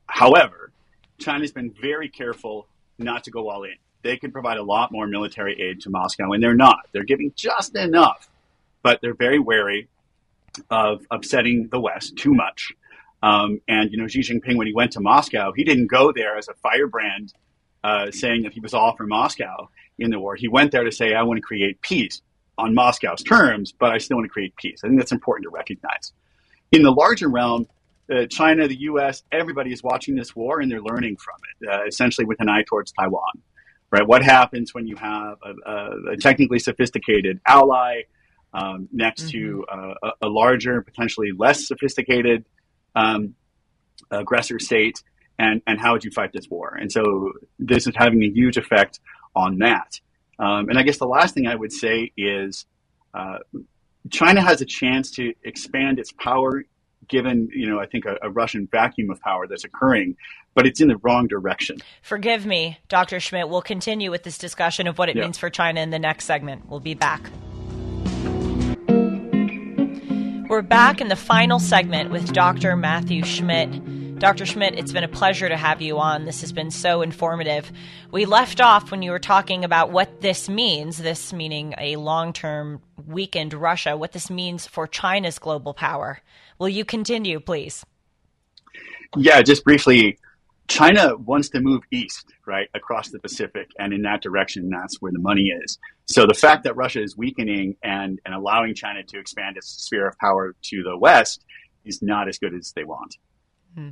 [0.08, 0.71] However,
[1.19, 3.75] China's been very careful not to go all in.
[4.03, 6.88] They could provide a lot more military aid to Moscow, and they're not.
[6.91, 8.29] They're giving just enough,
[8.82, 9.88] but they're very wary
[10.69, 12.73] of upsetting the West too much.
[13.21, 16.38] Um, and you know, Xi Jinping, when he went to Moscow, he didn't go there
[16.38, 17.34] as a firebrand,
[17.84, 20.36] uh, saying that he was all for Moscow in the war.
[20.36, 22.21] He went there to say, I want to create peace
[22.58, 24.82] on Moscow's terms, but I still want to create peace.
[24.84, 26.13] I think that's important to recognize.
[26.71, 27.67] In the larger realm,
[28.12, 31.86] uh, China, the U.S., everybody is watching this war and they're learning from it, uh,
[31.88, 33.41] essentially with an eye towards Taiwan.
[33.91, 34.06] Right?
[34.06, 38.01] What happens when you have a, a, a technically sophisticated ally
[38.53, 39.32] um, next mm-hmm.
[39.32, 42.45] to uh, a, a, larger, potentially less sophisticated
[42.95, 43.36] um,
[44.10, 45.03] aggressor state?
[45.38, 46.75] And, and how would you fight this war?
[46.79, 48.99] And so this is having a huge effect
[49.36, 50.00] on that.
[50.39, 52.65] Um, and I guess the last thing I would say is
[53.13, 53.39] uh,
[54.10, 56.63] China has a chance to expand its power
[57.08, 60.15] given, you know, I think a, a, Russian vacuum of power that's occurring,
[60.56, 61.78] but it's in the wrong direction.
[62.02, 63.19] Forgive me, Dr.
[63.19, 63.50] Schmidt.
[63.50, 65.24] We'll continue with this discussion of what it yeah.
[65.24, 66.69] means for China in the next segment.
[66.69, 67.30] We'll be back.
[70.50, 72.76] We're back in the final segment with Dr.
[72.76, 73.69] Matthew Schmidt.
[74.23, 74.45] Dr.
[74.45, 76.23] Schmidt, it's been a pleasure to have you on.
[76.23, 77.69] This has been so informative.
[78.09, 82.31] We left off when you were talking about what this means, this meaning a long
[82.31, 86.21] term weakened Russia, what this means for China's global power.
[86.57, 87.86] Will you continue, please?
[89.17, 90.17] Yeah, just briefly.
[90.69, 95.12] China wants to move east, right, across the Pacific, and in that direction, that's where
[95.12, 95.77] the money is.
[96.05, 100.07] So the fact that Russia is weakening and, and allowing China to expand its sphere
[100.07, 101.43] of power to the west
[101.83, 103.17] is not as good as they want.
[103.75, 103.89] Hmm.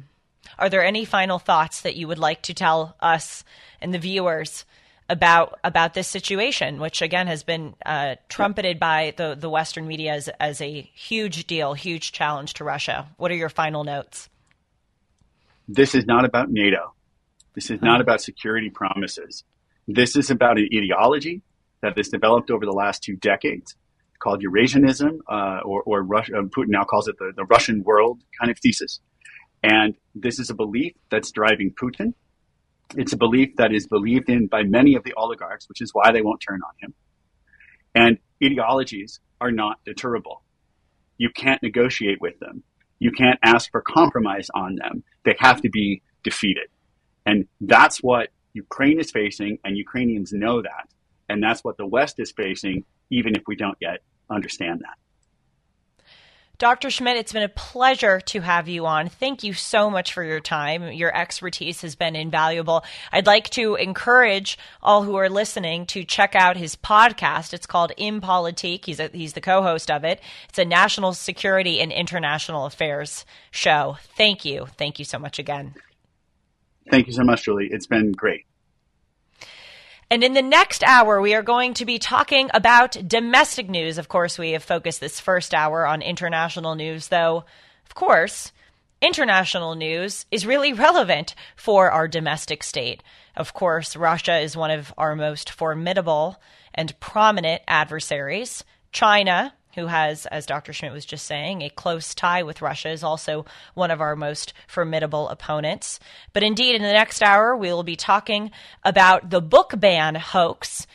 [0.57, 3.43] Are there any final thoughts that you would like to tell us
[3.81, 4.65] and the viewers
[5.09, 10.13] about about this situation, which again has been uh, trumpeted by the the Western media
[10.13, 13.07] as, as a huge deal, huge challenge to Russia?
[13.17, 14.29] What are your final notes?
[15.67, 16.93] This is not about NATO.
[17.53, 19.43] This is not about security promises.
[19.87, 21.41] This is about an ideology
[21.81, 23.75] that has developed over the last two decades
[24.19, 28.51] called Eurasianism, uh, or, or Russia, Putin now calls it the, the Russian world kind
[28.51, 28.99] of thesis.
[29.63, 32.13] And this is a belief that's driving Putin.
[32.95, 36.11] It's a belief that is believed in by many of the oligarchs, which is why
[36.11, 36.93] they won't turn on him.
[37.93, 40.43] And ideologies are not deterrable.
[41.17, 42.63] You can't negotiate with them.
[42.99, 45.03] You can't ask for compromise on them.
[45.23, 46.67] They have to be defeated.
[47.25, 50.89] And that's what Ukraine is facing, and Ukrainians know that.
[51.29, 53.99] And that's what the West is facing, even if we don't yet
[54.29, 54.97] understand that.
[56.61, 56.91] Dr.
[56.91, 59.09] Schmidt, it's been a pleasure to have you on.
[59.09, 60.91] Thank you so much for your time.
[60.91, 62.83] Your expertise has been invaluable.
[63.11, 67.55] I'd like to encourage all who are listening to check out his podcast.
[67.55, 68.85] It's called Impolitique.
[68.85, 70.21] He's, a, he's the co host of it.
[70.49, 73.97] It's a national security and international affairs show.
[74.15, 74.67] Thank you.
[74.77, 75.73] Thank you so much again.
[76.91, 77.69] Thank you so much, Julie.
[77.71, 78.45] It's been great.
[80.11, 83.97] And in the next hour, we are going to be talking about domestic news.
[83.97, 87.45] Of course, we have focused this first hour on international news, though,
[87.85, 88.51] of course,
[89.01, 93.01] international news is really relevant for our domestic state.
[93.37, 96.35] Of course, Russia is one of our most formidable
[96.75, 98.65] and prominent adversaries.
[98.91, 100.73] China, who has, as Dr.
[100.73, 104.53] Schmidt was just saying, a close tie with Russia, is also one of our most
[104.67, 105.99] formidable opponents.
[106.33, 108.51] But indeed, in the next hour, we will be talking
[108.83, 110.87] about the book ban hoax.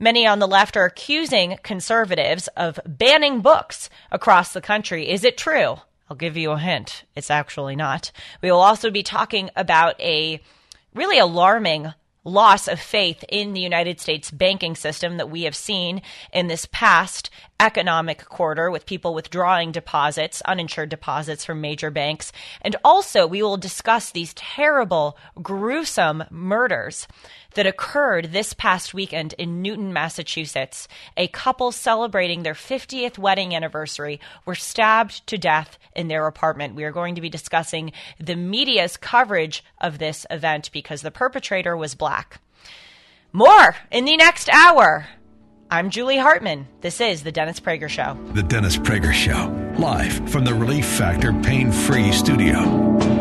[0.00, 5.10] Many on the left are accusing conservatives of banning books across the country.
[5.10, 5.76] Is it true?
[6.08, 7.04] I'll give you a hint.
[7.16, 8.12] It's actually not.
[8.40, 10.40] We will also be talking about a
[10.94, 11.92] really alarming
[12.24, 16.02] loss of faith in the United States banking system that we have seen
[16.32, 22.30] in this past economic quarter with people withdrawing deposits, uninsured deposits from major banks.
[22.62, 27.08] And also, we will discuss these terrible, gruesome murders
[27.54, 30.86] that occurred this past weekend in Newton, Massachusetts.
[31.16, 36.76] A couple celebrating their 50th wedding anniversary were stabbed to death in their apartment.
[36.76, 41.76] We are going to be discussing the media's coverage of this event because the perpetrator
[41.76, 42.40] was black.
[43.32, 45.06] More in the next hour.
[45.70, 46.66] I'm Julie Hartman.
[46.80, 48.16] This is The Dennis Prager Show.
[48.32, 53.17] The Dennis Prager Show, live from the Relief Factor Pain Free Studio.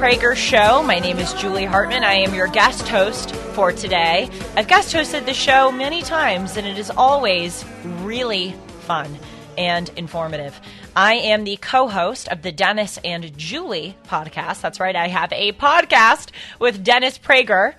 [0.00, 0.82] Prager Show.
[0.82, 2.04] My name is Julie Hartman.
[2.04, 4.30] I am your guest host for today.
[4.56, 7.66] I've guest hosted the show many times, and it is always
[8.00, 8.54] really
[8.86, 9.18] fun
[9.58, 10.58] and informative.
[10.96, 14.62] I am the co host of the Dennis and Julie podcast.
[14.62, 17.74] That's right, I have a podcast with Dennis Prager.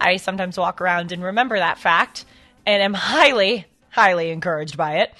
[0.00, 2.24] I sometimes walk around and remember that fact,
[2.64, 5.12] and am highly, highly encouraged by it.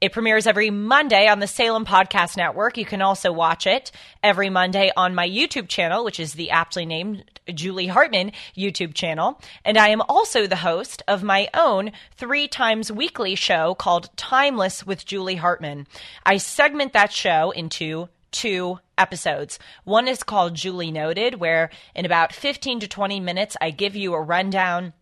[0.00, 2.76] It premieres every Monday on the Salem Podcast Network.
[2.76, 3.92] You can also watch it
[4.22, 9.40] every Monday on my YouTube channel, which is the aptly named Julie Hartman YouTube channel.
[9.64, 14.84] And I am also the host of my own three times weekly show called Timeless
[14.84, 15.86] with Julie Hartman.
[16.26, 19.58] I segment that show into two episodes.
[19.84, 24.14] One is called Julie Noted, where in about 15 to 20 minutes, I give you
[24.14, 24.92] a rundown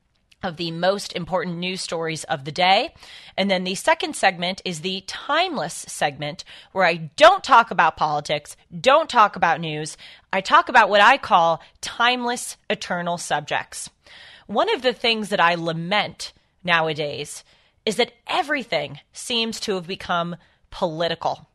[0.42, 2.94] of the most important news stories of the day.
[3.36, 8.56] And then the second segment is the timeless segment where I don't talk about politics,
[8.78, 9.96] don't talk about news.
[10.32, 13.90] I talk about what I call timeless eternal subjects.
[14.46, 16.32] One of the things that I lament
[16.64, 17.44] nowadays
[17.84, 20.36] is that everything seems to have become
[20.70, 21.48] political.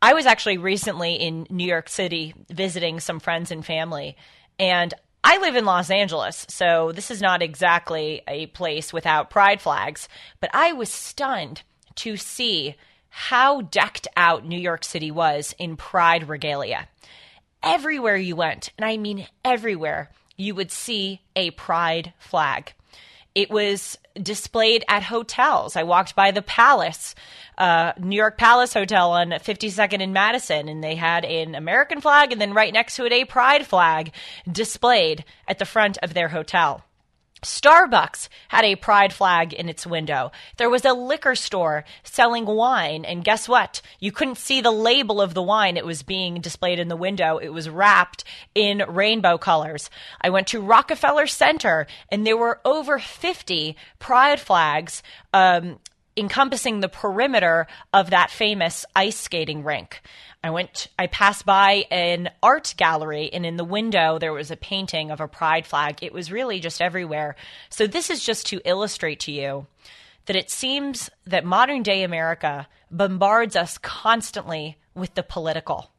[0.00, 4.16] I was actually recently in New York City visiting some friends and family,
[4.58, 4.92] and
[5.24, 10.08] I live in Los Angeles, so this is not exactly a place without pride flags,
[10.40, 11.62] but I was stunned
[11.96, 12.74] to see
[13.08, 16.88] how decked out New York City was in pride regalia.
[17.62, 22.72] Everywhere you went, and I mean everywhere, you would see a pride flag.
[23.34, 25.76] It was displayed at hotels.
[25.76, 27.14] I walked by the Palace,
[27.56, 32.32] uh, New York Palace Hotel on 52nd and Madison, and they had an American flag
[32.32, 34.12] and then right next to it a pride flag
[34.50, 36.84] displayed at the front of their hotel.
[37.42, 40.30] Starbucks had a pride flag in its window.
[40.58, 43.82] There was a liquor store selling wine, and guess what?
[43.98, 45.76] You couldn't see the label of the wine.
[45.76, 47.38] It was being displayed in the window.
[47.38, 48.22] It was wrapped
[48.54, 49.90] in rainbow colors.
[50.20, 55.02] I went to Rockefeller Center, and there were over 50 pride flags
[55.34, 55.80] um,
[56.16, 60.02] encompassing the perimeter of that famous ice skating rink.
[60.44, 64.56] I went, I passed by an art gallery, and in the window there was a
[64.56, 66.02] painting of a pride flag.
[66.02, 67.36] It was really just everywhere.
[67.70, 69.66] So, this is just to illustrate to you
[70.26, 75.91] that it seems that modern day America bombards us constantly with the political.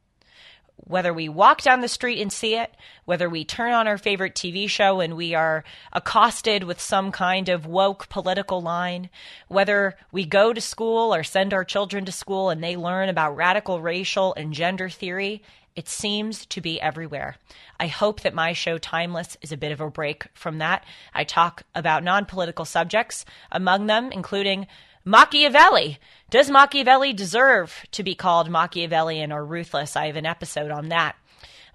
[0.86, 2.74] Whether we walk down the street and see it,
[3.06, 7.50] whether we turn on our favorite TV show and we are accosted with some kind
[7.50, 9.10] of woke political line,
[9.48, 13.36] whether we go to school or send our children to school and they learn about
[13.36, 15.42] radical racial and gender theory,
[15.76, 17.38] it seems to be everywhere.
[17.80, 20.86] I hope that my show Timeless is a bit of a break from that.
[21.14, 24.68] I talk about non political subjects, among them including
[25.06, 26.00] Machiavelli.
[26.30, 29.98] Does Machiavelli deserve to be called Machiavellian or ruthless?
[29.98, 31.18] I have an episode on that.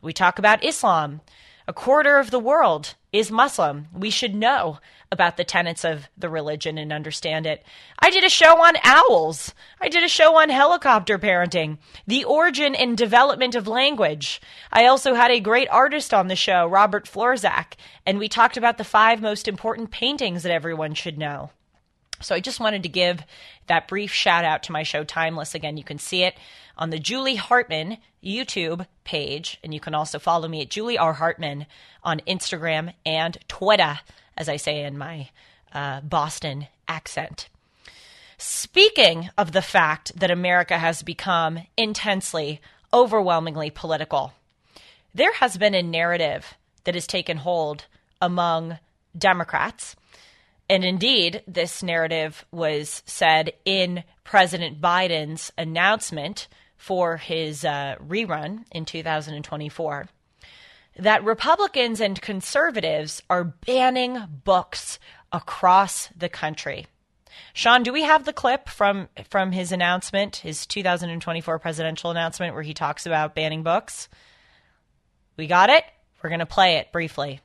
[0.00, 1.20] We talk about Islam.
[1.66, 3.88] A quarter of the world is Muslim.
[3.92, 4.78] We should know
[5.12, 7.62] about the tenets of the religion and understand it.
[7.98, 9.54] I did a show on owls.
[9.78, 11.76] I did a show on helicopter parenting,
[12.06, 14.40] the origin and development of language.
[14.72, 17.74] I also had a great artist on the show, Robert Florczak,
[18.06, 21.50] and we talked about the five most important paintings that everyone should know.
[22.20, 23.22] So I just wanted to give
[23.66, 25.54] that brief shout out to my show Timeless.
[25.54, 26.36] Again, you can see it
[26.76, 31.14] on the Julie Hartman YouTube page, and you can also follow me at Julie R.
[31.14, 31.66] Hartman
[32.02, 34.00] on Instagram and Twitter,
[34.36, 35.30] as I say in my
[35.72, 37.48] uh, Boston accent.
[38.36, 42.60] Speaking of the fact that America has become intensely,
[42.92, 44.32] overwhelmingly political,
[45.14, 46.54] there has been a narrative
[46.84, 47.86] that has taken hold
[48.20, 48.78] among
[49.16, 49.96] Democrats
[50.68, 58.84] and indeed, this narrative was said in President Biden's announcement for his uh, rerun in
[58.84, 60.08] 2024
[60.98, 64.98] that Republicans and conservatives are banning books
[65.32, 66.86] across the country.
[67.54, 72.62] Sean, do we have the clip from from his announcement, his 2024 presidential announcement where
[72.62, 74.08] he talks about banning books?
[75.36, 75.84] We got it.
[76.22, 77.40] We're going to play it briefly.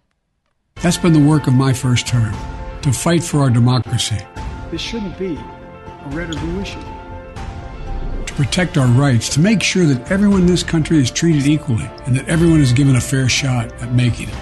[0.75, 2.33] That's been the work of my first term
[2.83, 4.17] to fight for our democracy.
[4.69, 6.79] This shouldn't be a red or blue issue.
[8.25, 11.89] To protect our rights, to make sure that everyone in this country is treated equally
[12.05, 14.35] and that everyone is given a fair shot at making it.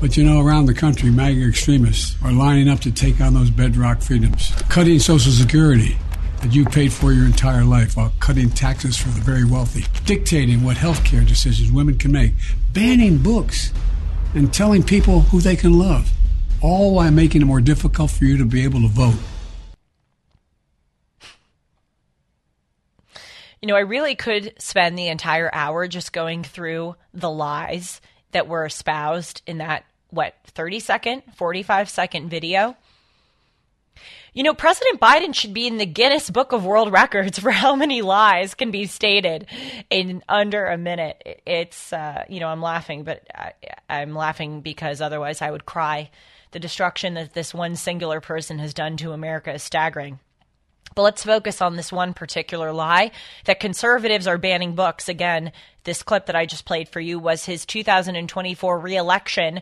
[0.00, 3.50] But you know, around the country, MAGA extremists are lining up to take on those
[3.50, 5.96] bedrock freedoms, cutting Social Security
[6.42, 10.62] that you paid for your entire life while cutting taxes for the very wealthy, dictating
[10.62, 12.32] what health care decisions women can make,
[12.72, 13.72] banning books
[14.34, 16.10] and telling people who they can love,
[16.60, 19.14] all while making it more difficult for you to be able to vote.
[23.60, 28.00] You know, I really could spend the entire hour just going through the lies
[28.32, 32.76] that were espoused in that, what, 30 second, 45 second video.
[34.34, 37.76] You know, President Biden should be in the Guinness Book of World Records for how
[37.76, 39.46] many lies can be stated
[39.90, 41.42] in under a minute.
[41.44, 43.52] It's, uh, you know, I'm laughing, but I,
[43.90, 46.10] I'm laughing because otherwise I would cry.
[46.52, 50.18] The destruction that this one singular person has done to America is staggering.
[50.94, 53.10] But let's focus on this one particular lie
[53.44, 55.10] that conservatives are banning books.
[55.10, 55.52] Again,
[55.84, 59.60] this clip that I just played for you was his 2024 reelection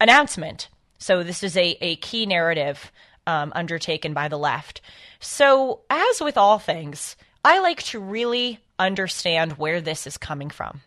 [0.00, 0.68] announcement.
[0.98, 2.90] So this is a, a key narrative
[3.26, 4.80] um, undertaken by the left.
[5.20, 10.82] So, as with all things, I like to really understand where this is coming from.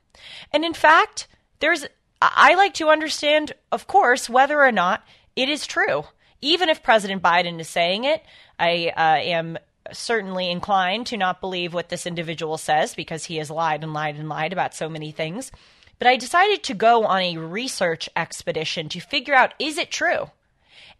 [0.52, 1.28] And in fact,
[1.60, 1.86] there's
[2.22, 5.04] I like to understand, of course, whether or not
[5.36, 6.04] it is true.
[6.42, 8.24] Even if President Biden is saying it,
[8.60, 9.58] I uh, am
[9.92, 14.16] certainly inclined to not believe what this individual says because he has lied and lied
[14.16, 15.52] and lied about so many things.
[15.98, 20.30] But I decided to go on a research expedition to figure out is it true?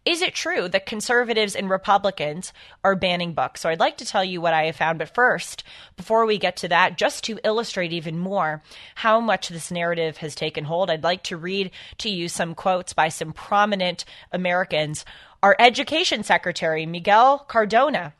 [0.06, 3.60] Is it true that conservatives and Republicans are banning books?
[3.60, 4.98] So I'd like to tell you what I have found.
[4.98, 5.62] But first,
[5.96, 8.62] before we get to that, just to illustrate even more
[8.94, 12.94] how much this narrative has taken hold, I'd like to read to you some quotes
[12.94, 15.04] by some prominent Americans.
[15.42, 18.14] Our education secretary, Miguel Cardona,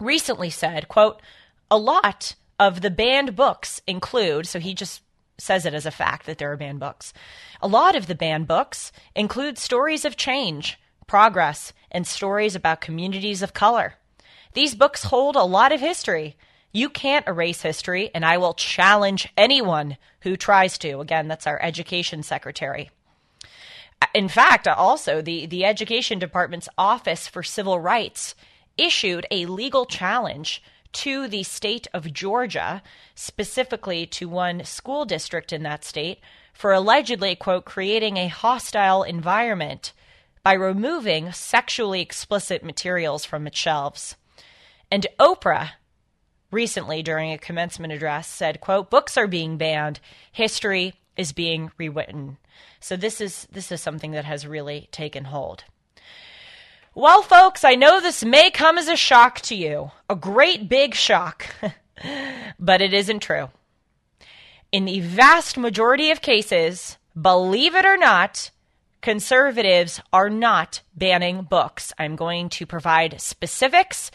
[0.00, 1.22] recently said, quote,
[1.70, 5.00] a lot of the banned books include, so he just
[5.38, 7.12] says it as a fact that there are banned books.
[7.62, 10.78] A lot of the banned books include stories of change,
[11.10, 13.94] progress, and stories about communities of color.
[14.52, 16.36] These books hold a lot of history.
[16.70, 21.00] You can't erase history, and I will challenge anyone who tries to.
[21.00, 22.90] Again, that's our education secretary.
[24.14, 28.36] In fact, also, the, the Education Department's Office for Civil Rights
[28.78, 32.84] issued a legal challenge to the state of Georgia,
[33.16, 36.20] specifically to one school district in that state,
[36.52, 39.92] for allegedly, quote, creating a hostile environment
[40.42, 44.16] by removing sexually explicit materials from its shelves.
[44.90, 45.70] And Oprah
[46.50, 50.00] recently during a commencement address said, quote, books are being banned,
[50.32, 52.38] history is being rewritten.
[52.80, 55.64] So this is this is something that has really taken hold.
[56.94, 60.94] Well, folks, I know this may come as a shock to you, a great big
[60.94, 61.46] shock,
[62.58, 63.50] but it isn't true.
[64.72, 68.50] In the vast majority of cases, believe it or not,
[69.00, 71.92] conservatives are not banning books.
[71.98, 74.10] I'm going to provide specifics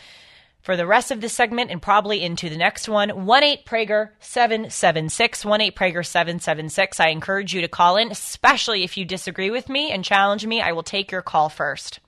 [0.61, 3.25] for the rest of this segment and probably into the next one.
[3.25, 5.45] 1 8 Prager 776.
[5.45, 6.99] 1 8 Prager 776.
[6.99, 10.61] I encourage you to call in, especially if you disagree with me and challenge me.
[10.61, 11.99] I will take your call first.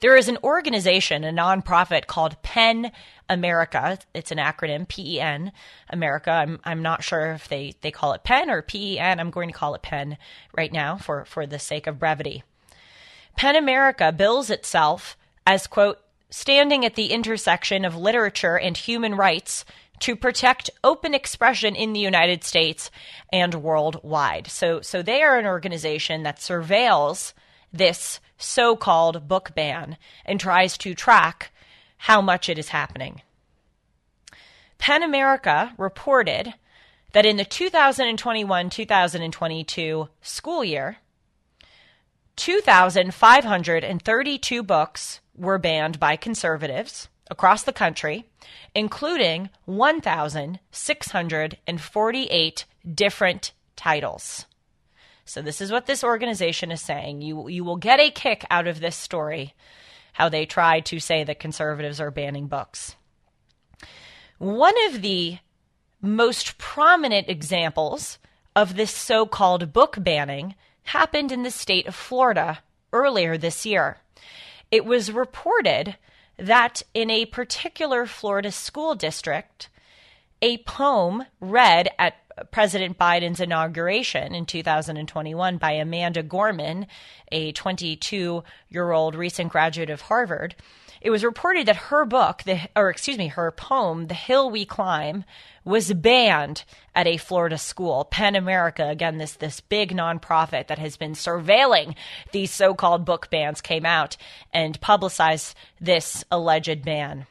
[0.00, 2.92] There is an organization, a nonprofit called PEN
[3.28, 3.98] America.
[4.12, 5.52] It's an acronym, P E N
[5.88, 6.30] America.
[6.30, 9.20] I'm I'm not sure if they, they call it PEN or PEN.
[9.20, 10.18] I'm going to call it PEN
[10.56, 12.42] right now for, for the sake of brevity.
[13.36, 15.16] PEN America bills itself
[15.46, 15.98] as quote
[16.30, 19.64] standing at the intersection of literature and human rights
[20.00, 22.90] to protect open expression in the United States
[23.32, 24.48] and worldwide.
[24.48, 27.32] So, so they are an organization that surveils
[27.72, 31.52] this so called book ban and tries to track
[32.04, 33.22] how much it is happening.
[34.76, 36.52] PEN America reported
[37.12, 40.98] that in the 2021 2022 school year,
[42.36, 48.26] 2,532 books were banned by conservatives across the country,
[48.74, 54.44] including 1,648 different titles.
[55.24, 57.22] So this is what this organization is saying.
[57.22, 59.54] You you will get a kick out of this story
[60.14, 62.96] how they try to say that conservatives are banning books.
[64.38, 65.38] One of the
[66.00, 68.18] most prominent examples
[68.56, 70.54] of this so-called book banning
[70.84, 72.62] happened in the state of Florida
[72.92, 73.98] earlier this year
[74.74, 75.96] it was reported
[76.36, 79.68] that in a particular Florida school district,
[80.42, 86.86] a poem read at President Biden's inauguration in 2021 by Amanda Gorman,
[87.30, 90.54] a 22 year old recent graduate of Harvard,
[91.04, 94.64] it was reported that her book, the, or excuse me, her poem, The Hill We
[94.64, 95.24] Climb,
[95.62, 96.64] was banned
[96.94, 98.06] at a Florida school.
[98.06, 101.94] PEN America, again, this, this big nonprofit that has been surveilling
[102.32, 104.16] these so called book bans, came out
[104.50, 107.26] and publicized this alleged ban.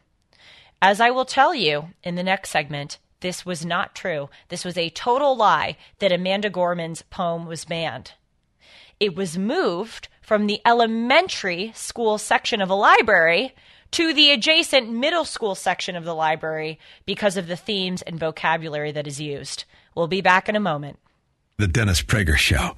[0.79, 4.29] As I will tell you in the next segment, this was not true.
[4.49, 8.11] This was a total lie that Amanda Gorman's poem was banned.
[8.99, 13.55] It was moved from the elementary school section of a library
[13.91, 18.91] to the adjacent middle school section of the library because of the themes and vocabulary
[18.91, 19.63] that is used.
[19.95, 20.99] We'll be back in a moment.
[21.57, 22.75] The Dennis Prager Show.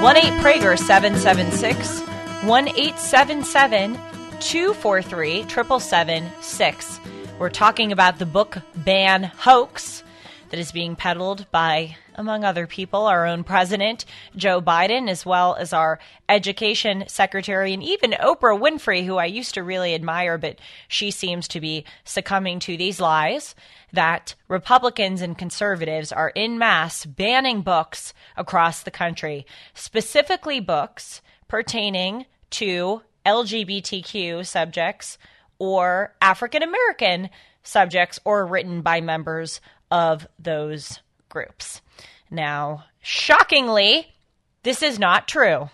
[0.00, 2.02] 1 8 Prager 776
[2.46, 3.94] 1 877
[4.38, 7.17] 243 7776.
[7.38, 10.02] We're talking about the book ban hoax
[10.50, 15.54] that is being peddled by, among other people, our own president, Joe Biden, as well
[15.54, 20.58] as our education secretary, and even Oprah Winfrey, who I used to really admire, but
[20.88, 23.54] she seems to be succumbing to these lies
[23.92, 32.26] that Republicans and conservatives are in mass banning books across the country, specifically books pertaining
[32.50, 35.18] to LGBTQ subjects
[35.58, 37.30] or African American
[37.62, 41.80] subjects or written by members of those groups.
[42.30, 44.06] Now, shockingly,
[44.62, 45.70] this is not true.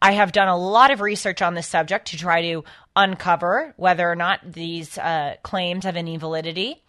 [0.00, 4.10] I have done a lot of research on this subject to try to uncover whether
[4.10, 6.82] or not these uh, claims have any validity.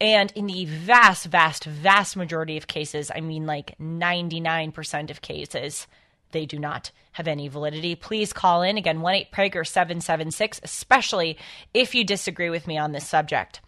[0.00, 5.86] And in the vast, vast, vast majority of cases, I mean like 99% of cases,
[6.34, 7.94] they do not have any validity.
[7.94, 11.38] Please call in again 1 8 Prager 776, especially
[11.72, 13.62] if you disagree with me on this subject.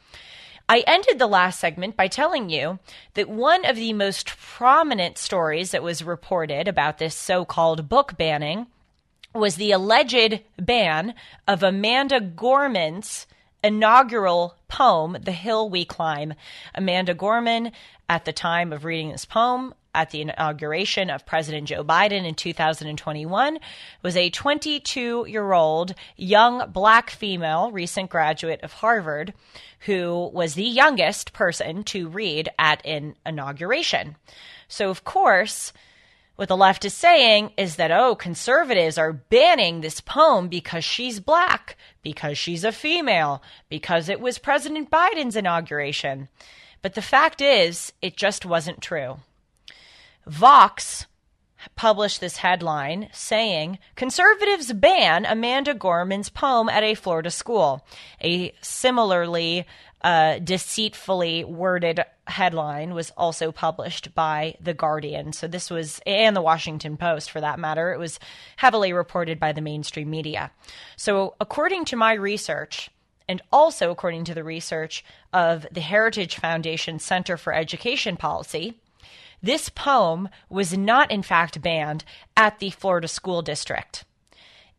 [0.69, 2.81] I ended the last segment by telling you
[3.15, 8.19] that one of the most prominent stories that was reported about this so called book
[8.19, 8.67] banning
[9.33, 11.15] was the alleged ban
[11.47, 13.27] of Amanda Gorman's
[13.63, 16.35] inaugural poem, The Hill We Climb.
[16.75, 17.73] Amanda Gorman,
[18.09, 22.35] at the time of reading this poem, at the inauguration of President Joe Biden in
[22.35, 23.59] 2021
[24.03, 29.33] was a 22 year old young black female, recent graduate of Harvard,
[29.81, 34.17] who was the youngest person to read at an inauguration.
[34.69, 35.73] So, of course,
[36.37, 41.19] what the left is saying is that, oh, conservatives are banning this poem because she's
[41.19, 46.29] black, because she's a female, because it was President Biden's inauguration.
[46.83, 49.17] But the fact is, it just wasn't true.
[50.27, 51.07] Vox
[51.75, 57.87] published this headline saying conservatives ban Amanda Gorman's poem at a Florida school.
[58.23, 59.67] A similarly
[60.03, 65.33] uh, deceitfully worded headline was also published by The Guardian.
[65.33, 68.21] So this was, and The Washington Post for that matter, it was
[68.57, 70.53] heavily reported by the mainstream media.
[70.97, 72.91] So according to my research,
[73.29, 78.79] and also according to the research of the Heritage Foundation Center for Education Policy,
[79.43, 82.05] this poem was not, in fact, banned
[82.37, 84.05] at the Florida School District.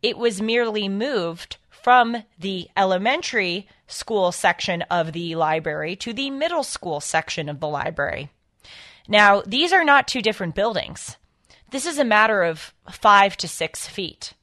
[0.01, 6.63] It was merely moved from the elementary school section of the library to the middle
[6.63, 8.29] school section of the library.
[9.07, 11.15] Now, these are not two different buildings.
[11.71, 14.33] This is a matter of five to six feet.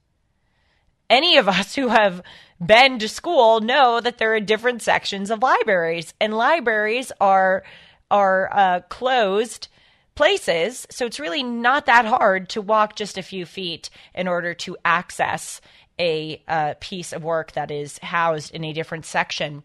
[1.10, 2.22] Any of us who have
[2.64, 7.62] been to school know that there are different sections of libraries, and libraries are
[8.10, 9.68] are uh, closed
[10.14, 10.86] places.
[10.90, 14.76] So it's really not that hard to walk just a few feet in order to
[14.84, 15.60] access
[15.98, 19.62] a uh, piece of work that is housed in a different section.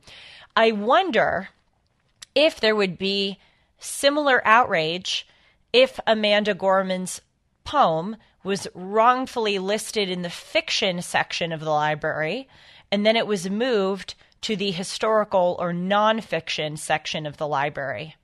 [0.56, 1.50] I wonder
[2.36, 3.40] if there would be
[3.80, 5.28] similar outrage
[5.74, 7.22] if Amanda Gorman's
[7.64, 12.48] poem was wrongfully listed in the fiction section of the library
[12.92, 18.16] and then it was moved to the historical or nonfiction section of the library.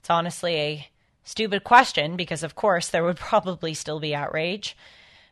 [0.00, 0.88] It's honestly a
[1.26, 4.74] stupid question because, of course, there would probably still be outrage.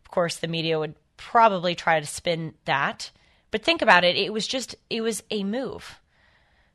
[0.04, 3.10] Of course, the media would probably try to spin that.
[3.50, 6.00] But think about it, it was just it was a move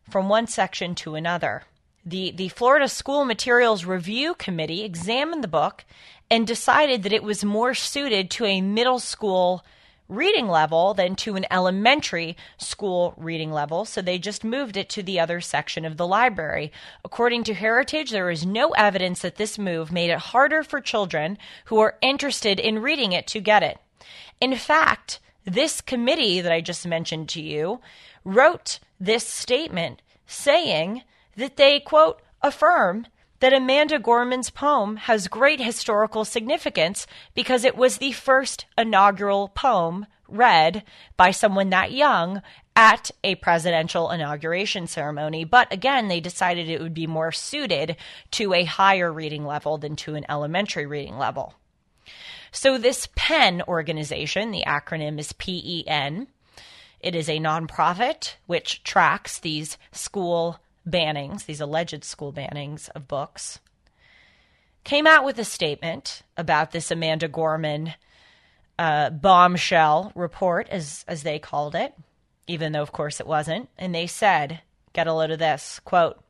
[0.10, 1.64] from one section to another.
[2.06, 5.84] The the Florida School Materials Review Committee examined the book
[6.32, 9.66] and decided that it was more suited to a middle school
[10.10, 15.04] reading level than to an elementary school reading level, so they just moved it to
[15.04, 16.72] the other section of the library.
[17.06, 21.38] According to Heritage, there is no evidence that this move made it harder for children
[21.66, 23.78] who are interested in reading it to get it.
[24.42, 27.80] In fact, this committee that I just mentioned to you
[28.26, 31.04] wrote this statement saying
[31.38, 33.08] that they, quote, affirm
[33.40, 40.06] that Amanda Gorman's poem has great historical significance because it was the first inaugural poem
[40.28, 40.84] read
[41.18, 42.42] by someone that young
[42.76, 45.44] at a presidential inauguration ceremony.
[45.44, 47.98] But again, they decided it would be more suited
[48.32, 51.56] to a higher reading level than to an elementary reading level.
[52.52, 56.28] So, this PEN organization, the acronym is PEN,
[57.00, 63.60] it is a nonprofit which tracks these school bannings, these alleged school bannings of books,
[64.84, 67.94] came out with a statement about this Amanda Gorman
[68.78, 71.94] uh, bombshell report, as as they called it,
[72.48, 73.70] even though of course it wasn't.
[73.78, 74.62] And they said,
[74.94, 76.22] "Get a load of this." Quote: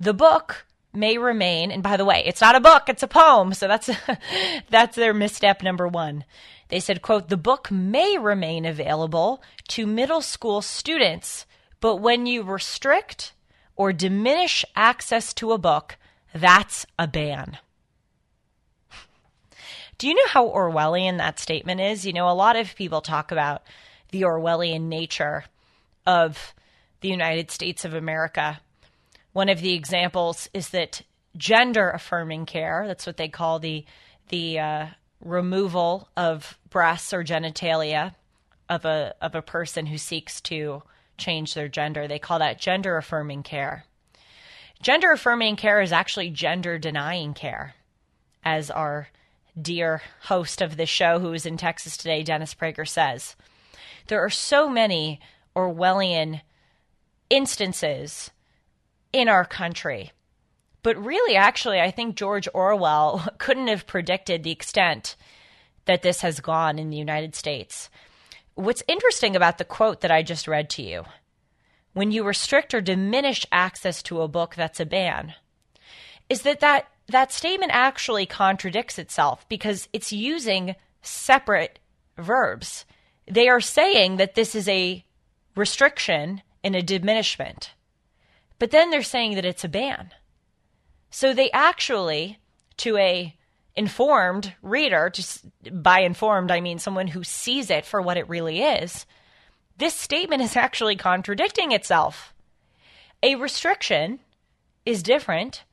[0.00, 3.52] "The book." May remain, and by the way, it's not a book; it's a poem.
[3.52, 3.90] So that's
[4.70, 6.24] that's their misstep number one.
[6.68, 11.44] They said, "quote The book may remain available to middle school students
[11.80, 13.32] but when you restrict
[13.76, 15.96] or diminish access to a book,
[16.34, 17.58] that's a ban.
[19.98, 22.04] Do you know how Orwellian that statement is?
[22.04, 23.62] You know, a lot of people talk about
[24.10, 25.44] the Orwellian nature
[26.06, 26.54] of
[27.00, 28.60] the United States of America.
[29.32, 31.02] One of the examples is that
[31.36, 33.84] gender affirming care, that's what they call the
[34.28, 34.86] the uh,
[35.20, 38.14] removal of breasts or genitalia
[38.68, 40.82] of a of a person who seeks to
[41.18, 42.06] change their gender.
[42.06, 43.84] They call that gender affirming care.
[44.82, 47.74] Gender affirming care is actually gender denying care,
[48.44, 49.08] as our
[49.60, 53.36] dear host of this show, who is in Texas today, Dennis Prager, says.
[54.08, 55.20] There are so many
[55.54, 56.42] Orwellian
[57.30, 58.30] instances
[59.12, 60.12] in our country.
[60.82, 65.16] But really, actually, I think George Orwell couldn't have predicted the extent
[65.86, 67.88] that this has gone in the United States.
[68.56, 71.04] What's interesting about the quote that I just read to you
[71.92, 75.34] when you restrict or diminish access to a book that's a ban
[76.30, 81.78] is that that, that statement actually contradicts itself because it's using separate
[82.16, 82.86] verbs.
[83.30, 85.04] They are saying that this is a
[85.54, 87.72] restriction and a diminishment,
[88.58, 90.12] but then they're saying that it's a ban.
[91.10, 92.38] So they actually,
[92.78, 93.36] to a
[93.76, 98.62] informed reader, just by informed, I mean someone who sees it for what it really
[98.62, 99.06] is,
[99.78, 102.32] this statement is actually contradicting itself.
[103.22, 104.20] A restriction
[104.84, 105.64] is different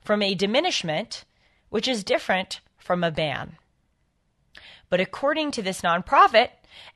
[0.00, 1.24] from a diminishment,
[1.68, 3.56] which is different from a ban.
[4.88, 6.50] But according to this nonprofit,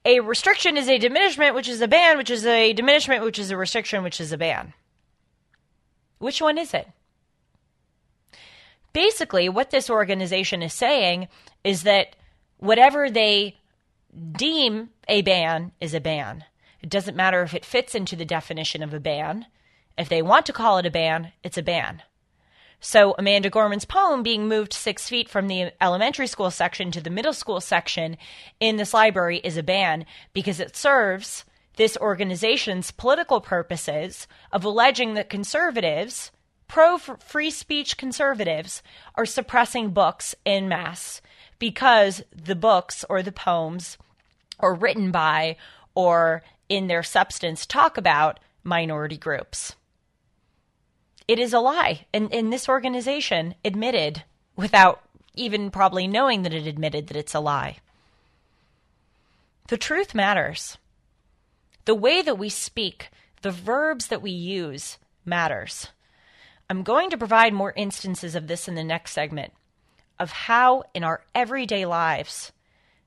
[0.04, 3.50] a restriction is a diminishment, which is a ban, which is a diminishment, which is
[3.50, 4.72] a restriction, which is a ban.
[6.18, 6.88] Which one is it?
[8.92, 11.28] Basically, what this organization is saying
[11.64, 12.16] is that
[12.58, 13.58] whatever they
[14.32, 16.44] deem a ban is a ban.
[16.82, 19.46] It doesn't matter if it fits into the definition of a ban.
[19.96, 22.02] If they want to call it a ban, it's a ban.
[22.80, 27.10] So Amanda Gorman's poem being moved six feet from the elementary school section to the
[27.10, 28.16] middle school section
[28.58, 31.44] in this library is a ban because it serves
[31.76, 36.32] this organization's political purposes of alleging that conservatives,
[36.72, 38.82] pro free speech conservatives,
[39.14, 41.20] are suppressing books in mass
[41.58, 43.98] because the books or the poems
[44.58, 45.54] are written by
[45.94, 49.76] or in their substance talk about minority groups.
[51.28, 52.06] It is a lie.
[52.14, 54.22] And, and this organization admitted,
[54.56, 55.02] without
[55.34, 57.80] even probably knowing that it admitted that it's a lie.
[59.68, 60.78] The truth matters.
[61.84, 63.10] The way that we speak,
[63.42, 64.96] the verbs that we use
[65.26, 65.88] matters.
[66.72, 69.52] I'm going to provide more instances of this in the next segment
[70.18, 72.50] of how in our everyday lives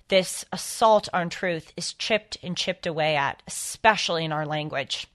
[0.08, 5.08] this assault on truth is chipped and chipped away at, especially in our language.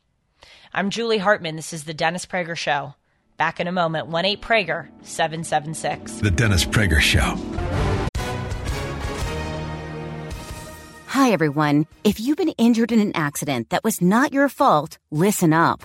[0.75, 1.55] I'm Julie Hartman.
[1.55, 2.95] This is the Dennis Prager Show.
[3.37, 6.15] Back in a moment, 1 8 Prager 776.
[6.15, 7.37] The Dennis Prager Show.
[11.07, 11.87] Hi, everyone.
[12.03, 15.85] If you've been injured in an accident that was not your fault, listen up.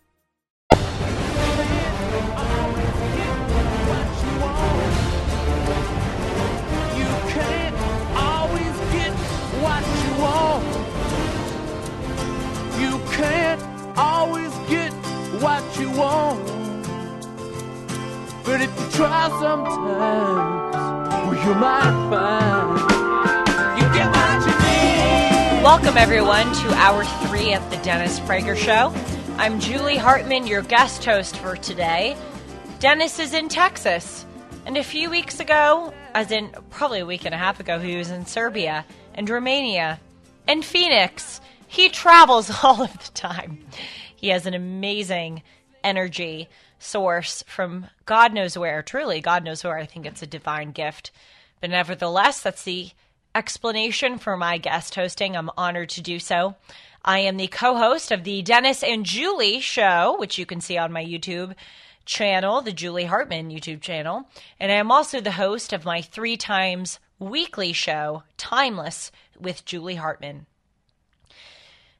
[19.01, 20.75] Try sometimes,
[21.25, 22.79] well, you might find
[23.81, 25.63] you get what you need.
[25.63, 28.93] Welcome, everyone, to hour three of the Dennis Prager Show.
[29.37, 32.15] I'm Julie Hartman, your guest host for today.
[32.77, 34.23] Dennis is in Texas.
[34.67, 37.97] And a few weeks ago, as in probably a week and a half ago, he
[37.97, 38.85] was in Serbia
[39.15, 39.99] and Romania
[40.47, 41.41] and Phoenix.
[41.67, 43.65] He travels all of the time.
[44.15, 45.41] He has an amazing
[45.83, 46.49] energy
[46.81, 49.77] source from God knows where, truly, God knows where.
[49.77, 51.11] I think it's a divine gift.
[51.59, 52.89] But nevertheless, that's the
[53.35, 55.35] explanation for my guest hosting.
[55.35, 56.55] I'm honored to do so.
[57.03, 60.77] I am the co host of the Dennis and Julie show, which you can see
[60.77, 61.55] on my YouTube
[62.05, 64.27] channel, the Julie Hartman YouTube channel.
[64.59, 69.95] And I am also the host of my three times weekly show, Timeless, with Julie
[69.95, 70.45] Hartman.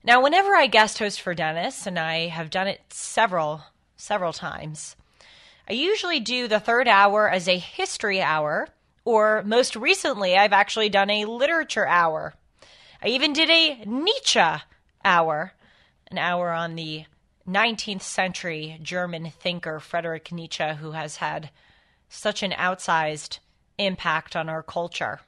[0.04, 3.62] Now, whenever I guest host for Dennis, and I have done it several,
[4.02, 4.96] several times,
[5.70, 8.68] I usually do the third hour as a history hour,
[9.06, 12.34] or most recently, I've actually done a literature hour.
[13.02, 14.44] I even did a Nietzsche
[15.06, 15.54] hour,
[16.10, 17.06] an hour on the
[17.48, 21.52] 19th century German thinker Friedrich Nietzsche, who has had
[22.10, 23.40] such an outsized
[23.78, 25.22] impact on our culture.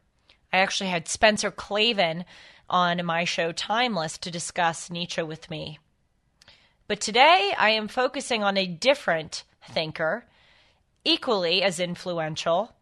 [0.52, 2.26] I actually had Spencer Klavan
[2.70, 5.80] on my show Timeless to discuss Nietzsche with me.
[6.88, 10.26] But today I am focusing on a different thinker,
[11.06, 12.74] equally as influential,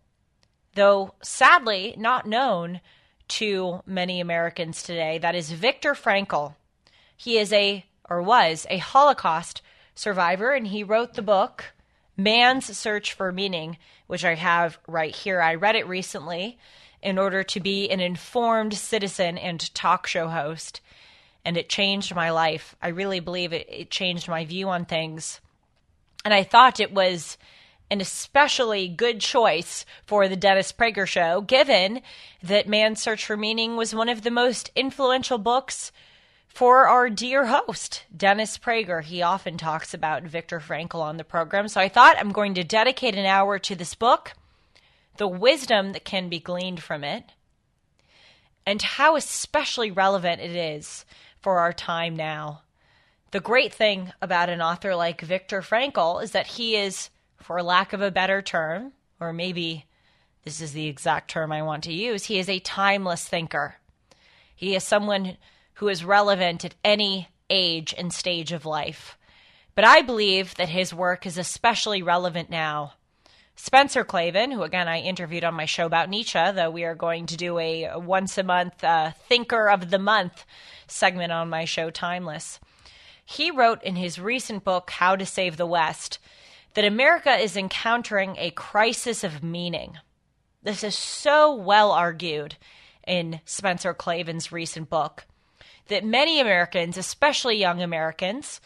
[0.74, 2.82] though sadly not known
[3.28, 5.20] to many Americans today.
[5.20, 6.56] That is Viktor Frankl.
[7.16, 9.62] He is a, or was, a Holocaust
[9.93, 11.74] survivor, and he wrote the book
[12.18, 13.78] Man's Search for Meaning,
[14.08, 15.41] which I have right here.
[15.41, 16.58] I read it recently
[17.02, 20.82] in order to be an informed citizen and talk show host.
[21.44, 22.76] And it changed my life.
[22.82, 25.42] I really believe it, it changed my view on things.
[26.24, 27.38] And I thought it was
[27.89, 32.02] an especially good choice for the Dennis Prager show, given
[32.42, 35.92] that Man's Search for Meaning was one of the most influential books
[36.48, 39.04] for our dear host, Dennis Prager.
[39.04, 41.68] He often talks about Viktor Frankl on the program.
[41.68, 44.34] So I thought I'm going to dedicate an hour to this book
[45.18, 47.24] the wisdom that can be gleaned from it,
[48.66, 51.06] and how especially relevant it is
[51.42, 52.62] for our time now.
[53.32, 57.94] The great thing about an author like Viktor Frankl is that he is, for lack
[57.94, 59.86] of a better term, or maybe
[60.44, 63.76] this is the exact term I want to use, he is a timeless thinker.
[64.56, 65.38] He is someone
[65.76, 69.18] who is relevant at any age and stage of life.
[69.76, 72.94] But I believe that his work is especially relevant now
[73.64, 77.28] Spencer Klavan, who again I interviewed on my show about Nietzsche, though we are going
[77.28, 80.45] to do a once a month uh, Thinker of the Month
[80.88, 82.59] segment on my show, Timeless.
[83.24, 86.18] He wrote in his recent book, How to Save the West,
[86.74, 89.99] that America is encountering a crisis of meaning.
[90.64, 92.55] This is so well argued
[93.05, 95.28] in Spencer Klavan's recent book
[95.88, 98.59] that many Americans, especially young Americans,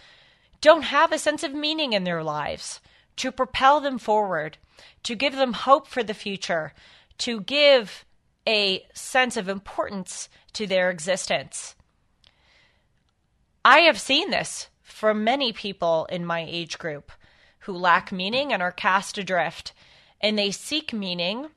[0.62, 2.80] don't have a sense of meaning in their lives
[3.18, 4.58] to propel them forward,
[5.04, 6.74] to give them hope for the future,
[7.20, 8.06] to give
[8.48, 11.76] a sense of importance to their existence.
[13.64, 17.12] I have seen this from many people in my age group
[17.60, 19.74] who lack meaning and are cast adrift,
[20.22, 21.48] and they seek meaning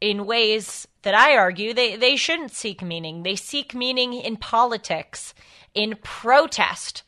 [0.00, 3.22] in ways that I argue they, they shouldn't seek meaning.
[3.22, 5.34] They seek meaning in politics,
[5.74, 7.02] in protest.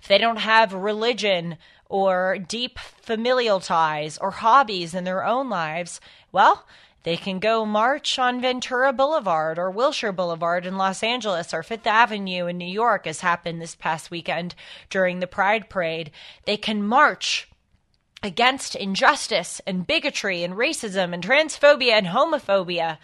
[0.00, 1.58] If they don't have religion
[1.92, 6.00] or deep familial ties or hobbies in their own lives,
[6.32, 6.66] well,
[7.02, 11.86] they can go march on Ventura Boulevard or Wilshire Boulevard in Los Angeles or Fifth
[11.86, 14.54] Avenue in New York, as happened this past weekend
[14.88, 16.10] during the Pride Parade.
[16.46, 17.50] They can march
[18.22, 22.96] against injustice and bigotry and racism and transphobia and homophobia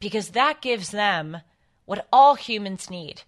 [0.00, 1.38] because that gives them
[1.86, 3.22] what all humans need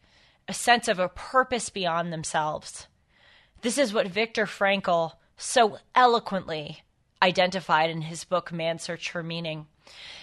[0.47, 2.87] a sense of a purpose beyond themselves.
[3.63, 6.83] This is what Viktor Frankl so eloquently
[7.23, 9.67] identified in his book Man's Search for Meaning.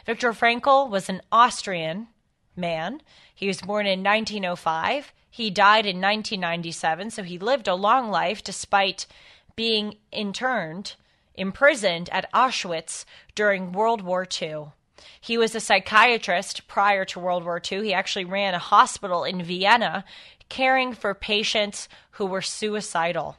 [0.05, 2.07] Viktor Frankl was an Austrian
[2.55, 3.01] man.
[3.34, 5.13] He was born in 1905.
[5.29, 9.07] He died in 1997, so he lived a long life despite
[9.55, 10.95] being interned
[11.36, 13.05] imprisoned at Auschwitz
[13.36, 14.67] during World War II.
[15.19, 17.84] He was a psychiatrist prior to World War II.
[17.84, 20.05] He actually ran a hospital in Vienna
[20.49, 23.37] caring for patients who were suicidal.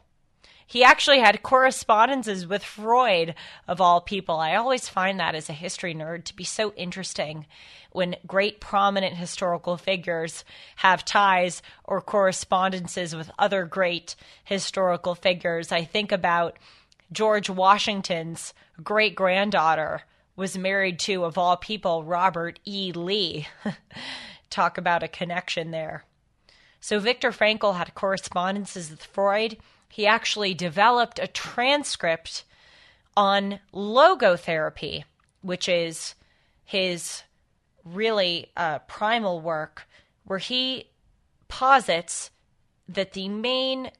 [0.67, 3.35] He actually had correspondences with Freud,
[3.69, 4.37] of all people.
[4.37, 7.47] I always find that as a history nerd to be so interesting
[7.93, 10.45] when great prominent historical figures
[10.77, 15.71] have ties or correspondences with other great historical figures.
[15.71, 16.59] I think about
[17.13, 18.53] George Washington's
[18.83, 20.03] great granddaughter
[20.35, 22.91] was married to, of all people, Robert E.
[22.93, 23.47] Lee.
[24.51, 26.05] Talk about a connection there.
[26.85, 29.57] So Viktor Frankl had correspondences with Freud.
[29.89, 32.45] He actually developed a transcript
[33.17, 35.05] on logotherapy,
[35.41, 36.15] which is
[36.63, 37.23] his
[37.87, 39.89] really uh, primal work,
[40.27, 40.91] where he
[41.49, 42.31] posits
[42.87, 43.91] that the main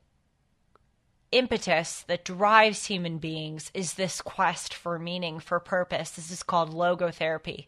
[1.33, 6.11] impetus that drives human beings is this quest for meaning, for purpose.
[6.11, 7.65] This is called logotherapy.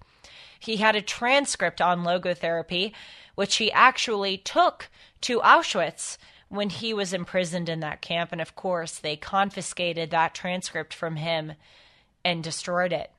[0.59, 2.93] He had a transcript on logotherapy,
[3.35, 4.89] which he actually took
[5.23, 8.33] to Auschwitz when he was imprisoned in that camp.
[8.33, 11.55] And of course, they confiscated that transcript from him
[12.25, 13.11] and destroyed it.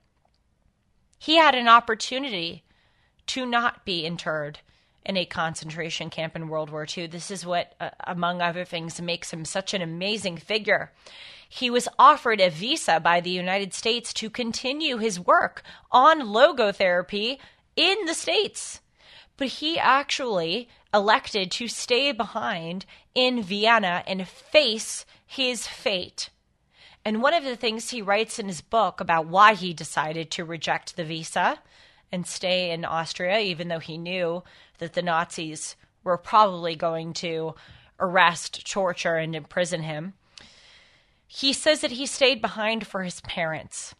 [1.20, 2.64] He had an opportunity
[3.28, 4.60] to not be interred
[5.08, 7.08] in a concentration camp in World War II.
[7.08, 10.92] This is what, uh, among other things, makes him such an amazing figure.
[11.48, 17.38] He was offered a visa by the United States to continue his work on logotherapy
[17.78, 18.82] in the States.
[19.38, 22.86] But he actually elected to stay behind
[23.16, 26.30] in Vienna and face his fate.
[27.06, 30.44] And one of the things he writes in his book about why he decided to
[30.44, 31.60] reject the visa
[32.12, 34.44] and stay in Austria, even though he knew
[34.80, 37.56] that the Nazis were probably going to
[38.00, 40.14] arrest, torture, and imprison him.
[41.28, 43.94] He says that he stayed behind for his parents.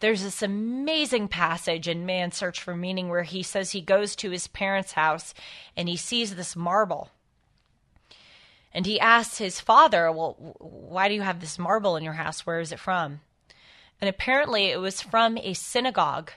[0.00, 4.30] There's this amazing passage in Man's Search for Meaning where he says he goes to
[4.30, 5.32] his parents' house
[5.76, 7.10] and he sees this marble.
[8.72, 12.44] And he asks his father, Well, why do you have this marble in your house?
[12.44, 13.20] Where is it from?
[14.00, 16.32] And apparently it was from a synagogue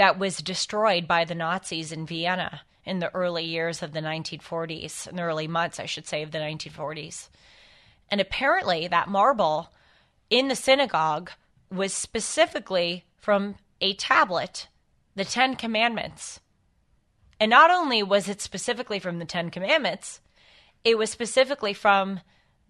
[0.00, 5.06] that was destroyed by the Nazis in Vienna in the early years of the 1940s,
[5.06, 7.28] in the early months, I should say, of the 1940s.
[8.10, 9.70] And apparently, that marble
[10.30, 11.32] in the synagogue
[11.70, 14.68] was specifically from a tablet,
[15.16, 16.40] the Ten Commandments.
[17.38, 20.22] And not only was it specifically from the Ten Commandments,
[20.82, 22.20] it was specifically from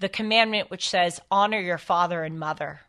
[0.00, 2.80] the commandment which says, honor your father and mother.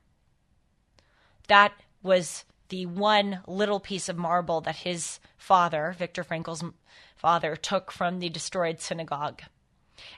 [1.47, 6.63] That was the one little piece of marble that his father, Viktor Frankl's
[7.15, 9.41] father took from the destroyed synagogue.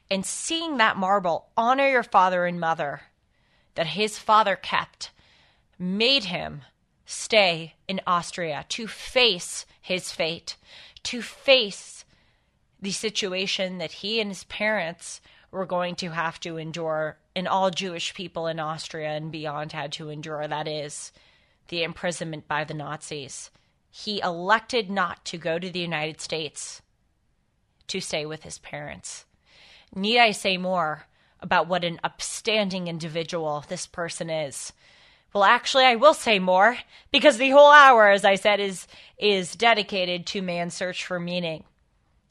[0.10, 3.01] And seeing that marble, honor your father and mother,
[3.76, 5.10] that his father kept,
[5.80, 6.62] made him
[7.06, 10.56] stay in Austria to face his fate,
[11.01, 12.06] to face
[12.80, 17.72] the situation that he and his parents were going to have to endure, and all
[17.72, 20.47] Jewish people in Austria and beyond had to endure.
[20.47, 21.12] That is,
[21.68, 23.51] the imprisonment by the Nazis.
[23.89, 26.82] He elected not to go to the United States
[27.88, 29.26] to stay with his parents.
[29.95, 31.05] Need I say more
[31.39, 34.74] about what an upstanding individual this person is?
[35.34, 36.78] Well, actually, I will say more
[37.11, 38.88] because the whole hour, as I said, is
[39.18, 41.64] is dedicated to man's search for meaning.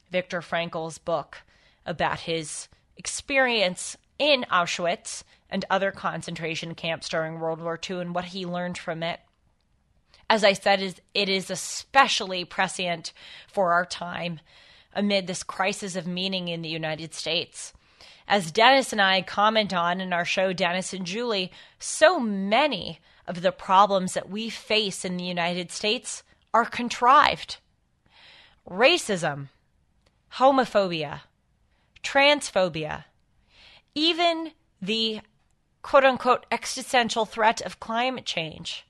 [0.09, 1.39] Viktor Frankl's book
[1.85, 8.25] about his experience in Auschwitz and other concentration camps during World War II and what
[8.25, 9.19] he learned from it.
[10.29, 13.13] As I said, it is especially prescient
[13.47, 14.39] for our time
[14.95, 17.73] amid this crisis of meaning in the United States.
[18.27, 23.41] As Dennis and I comment on in our show, Dennis and Julie, so many of
[23.41, 27.57] the problems that we face in the United States are contrived.
[28.69, 29.49] Racism,
[30.35, 31.21] homophobia,
[32.03, 33.05] transphobia,
[33.95, 34.51] even
[34.81, 35.21] the
[35.81, 38.85] quote unquote existential threat of climate change.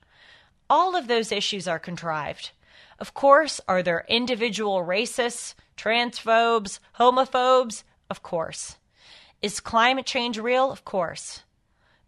[0.76, 2.50] All of those issues are contrived.
[2.98, 7.84] Of course, are there individual racists, transphobes, homophobes?
[8.10, 8.74] Of course.
[9.40, 10.72] Is climate change real?
[10.72, 11.44] Of course.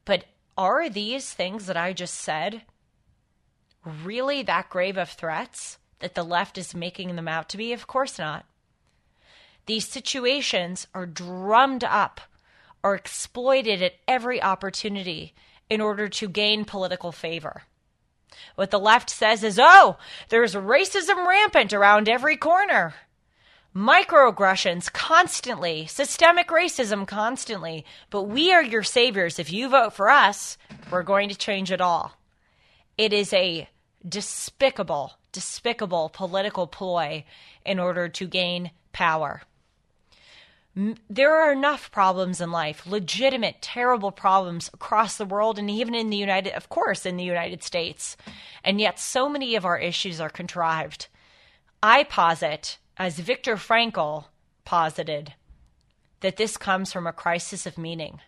[0.04, 0.24] But
[0.58, 2.62] are these things that I just said
[3.84, 7.72] really that grave of threats that the left is making them out to be?
[7.72, 8.46] Of course not.
[9.66, 12.20] These situations are drummed up
[12.82, 15.34] or exploited at every opportunity
[15.70, 17.62] in order to gain political favor.
[18.54, 19.96] What the left says is, oh,
[20.28, 22.94] there's racism rampant around every corner
[23.76, 27.84] microaggressions constantly, systemic racism constantly.
[28.08, 29.38] But we are your saviors.
[29.38, 30.56] If you vote for us,
[30.90, 32.16] we're going to change it all.
[32.96, 33.68] It is a
[34.08, 37.24] despicable, despicable political ploy
[37.66, 39.42] in order to gain power.
[41.08, 46.10] There are enough problems in life, legitimate, terrible problems across the world and even in
[46.10, 48.16] the United, of course, in the United States.
[48.62, 51.08] And yet, so many of our issues are contrived.
[51.82, 54.26] I posit as Viktor Frankl
[54.64, 55.34] posited,
[56.20, 58.20] that this comes from a crisis of meaning.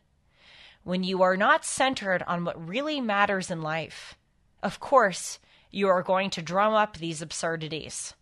[0.84, 4.16] When you are not centered on what really matters in life,
[4.62, 5.38] of course,
[5.70, 8.14] you are going to drum up these absurdities.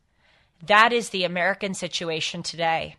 [0.65, 2.97] That is the American situation today.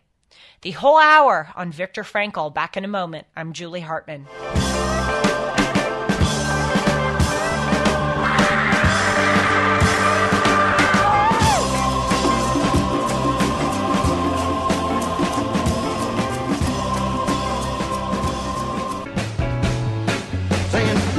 [0.62, 2.52] The whole hour on Viktor Frankl.
[2.52, 3.26] Back in a moment.
[3.36, 4.26] I'm Julie Hartman.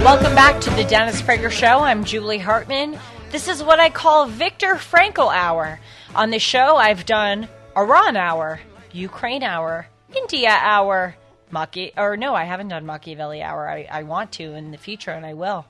[0.04, 1.82] Welcome back to the Dennis Prager Show.
[1.82, 2.98] I'm Julie Hartman.
[3.32, 5.80] This is what I call Viktor Frankl Hour.
[6.16, 7.48] On the show, I've done
[7.78, 8.60] Iran Hour,
[8.92, 11.16] Ukraine Hour, India Hour,
[11.52, 13.70] Maki, or no, I haven't done Machiavelli Hour.
[13.70, 15.66] I, I want to in the future, and I will.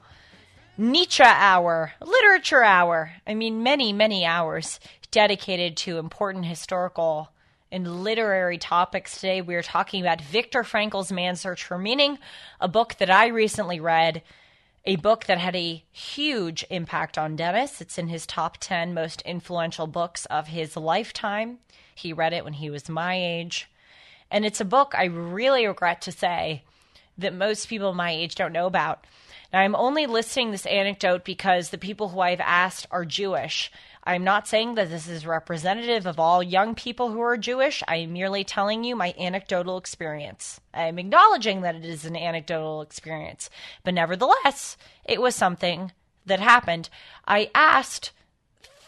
[0.77, 3.11] Nietzsche Hour, Literature Hour.
[3.27, 4.79] I mean, many, many hours
[5.11, 7.29] dedicated to important historical
[7.71, 9.41] and literary topics today.
[9.41, 12.17] We are talking about Viktor Frankl's Man's Search for Meaning,
[12.59, 14.23] a book that I recently read,
[14.85, 17.81] a book that had a huge impact on Dennis.
[17.81, 21.59] It's in his top 10 most influential books of his lifetime.
[21.99, 23.69] He read it when he was my age.
[24.31, 26.63] And it's a book I really regret to say
[27.17, 29.05] that most people my age don't know about.
[29.51, 33.71] Now, I'm only listing this anecdote because the people who I've asked are Jewish.
[34.03, 37.83] I'm not saying that this is representative of all young people who are Jewish.
[37.87, 40.61] I am merely telling you my anecdotal experience.
[40.73, 43.49] I'm acknowledging that it is an anecdotal experience,
[43.83, 45.91] but nevertheless, it was something
[46.25, 46.89] that happened.
[47.27, 48.11] I asked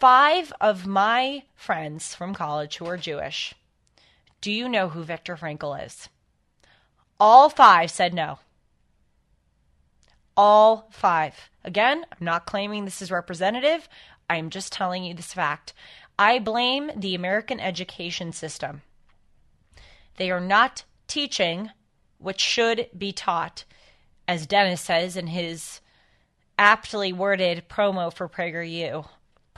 [0.01, 3.53] five of my friends from college who are Jewish,
[4.41, 6.09] Do you know who Viktor Frankl is?
[7.19, 8.39] All five said no.
[10.35, 11.51] All five.
[11.63, 13.87] Again, I'm not claiming this is representative.
[14.27, 15.71] I'm just telling you this fact.
[16.17, 18.81] I blame the American education system.
[20.17, 21.69] They are not teaching
[22.17, 23.65] what should be taught,
[24.27, 25.79] as Dennis says in his
[26.57, 29.05] aptly worded promo for PragerU.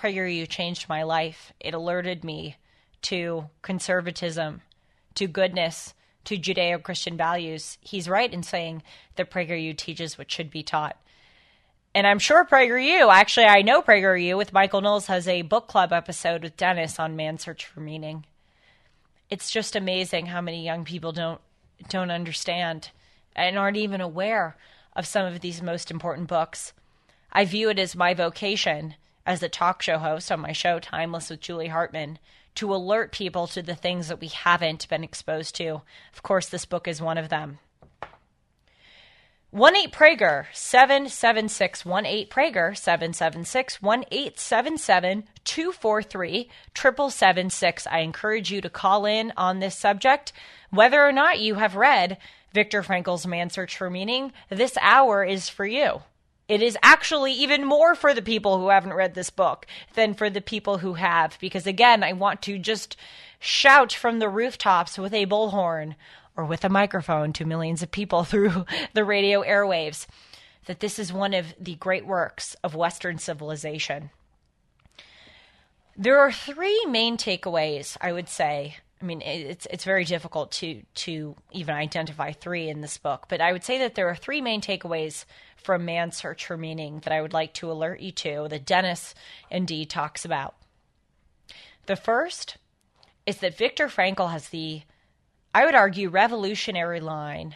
[0.04, 1.54] PragerU changed my life.
[1.60, 2.58] It alerted me
[3.04, 4.62] to conservatism,
[5.16, 5.94] to goodness,
[6.26, 7.78] to Judeo Christian values.
[7.82, 8.84] He's right in saying
[9.16, 10.98] that PragerU teaches what should be taught
[11.96, 15.94] and I'm sure PragerU, actually, I know PragerU with Michael Knowles has a book club
[15.94, 18.26] episode with Dennis on Man Search for Meaning.
[19.30, 21.40] It's just amazing how many young people don't
[21.90, 22.90] don't understand
[23.36, 24.56] and aren't even aware
[24.96, 26.74] of some of these most important books.
[27.32, 28.96] I view it as my vocation
[29.26, 32.20] as a talk show host on my show Timeless with Julie Hartman
[32.56, 35.82] to alert people to the things that we haven't been exposed to.
[36.14, 37.60] Of course, this book is one of them.
[39.50, 44.80] One eight Prager seven seven six one eight Prager seven seven six one eight seven
[44.80, 47.86] seven two four three triple seven six.
[47.86, 50.34] I encourage you to call in on this subject,
[50.72, 52.18] whether or not you have read
[52.52, 54.34] Viktor Frankl's Man's Search for Meaning.
[54.50, 56.02] This hour is for you.
[56.48, 60.30] It is actually even more for the people who haven't read this book than for
[60.30, 62.98] the people who have, because again, I want to just
[63.40, 65.96] shout from the rooftops with a bullhorn
[66.36, 70.06] or with a microphone to millions of people through the radio airwaves
[70.66, 74.10] that this is one of the great works of Western civilization.
[75.96, 78.78] There are three main takeaways, I would say.
[79.04, 83.42] I mean, it's it's very difficult to to even identify three in this book, but
[83.42, 85.26] I would say that there are three main takeaways
[85.58, 89.14] from Man's Search for Meaning that I would like to alert you to that Dennis
[89.52, 90.56] indeed talks about.
[91.86, 92.56] The first
[93.26, 94.84] is that Viktor Frankl has the
[95.54, 97.56] I would argue, revolutionary line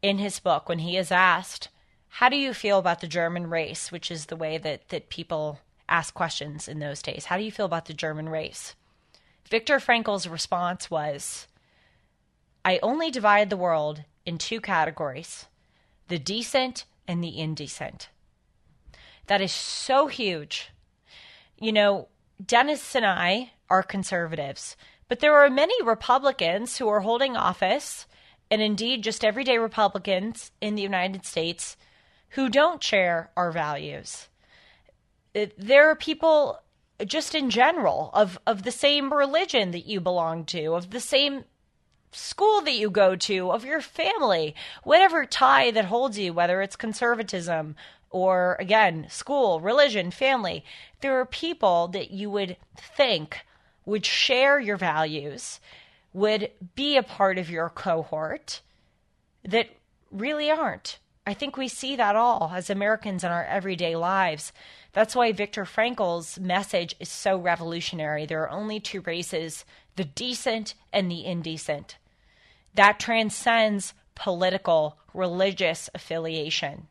[0.00, 1.68] in his book when he is asked,
[2.08, 3.90] How do you feel about the German race?
[3.90, 5.58] which is the way that, that people
[5.88, 7.24] ask questions in those days.
[7.24, 8.76] How do you feel about the German race?
[9.48, 11.46] Viktor Frankl's response was,
[12.64, 15.46] I only divide the world in two categories
[16.08, 18.08] the decent and the indecent.
[19.26, 20.70] That is so huge.
[21.58, 22.08] You know,
[22.44, 24.76] Dennis and I are conservatives.
[25.08, 28.06] But there are many Republicans who are holding office,
[28.50, 31.76] and indeed just everyday Republicans in the United States,
[32.30, 34.28] who don't share our values.
[35.32, 36.60] There are people
[37.06, 41.44] just in general of, of the same religion that you belong to, of the same
[42.10, 46.76] school that you go to, of your family, whatever tie that holds you, whether it's
[46.76, 47.76] conservatism
[48.10, 50.64] or, again, school, religion, family.
[51.00, 53.40] There are people that you would think
[53.84, 55.60] would share your values,
[56.12, 58.60] would be a part of your cohort
[59.44, 59.68] that
[60.10, 60.98] really aren't.
[61.28, 64.50] I think we see that all as Americans in our everyday lives.
[64.94, 68.24] That's why Viktor Frankl's message is so revolutionary.
[68.24, 71.98] There are only two races the decent and the indecent.
[72.72, 76.86] That transcends political, religious affiliation.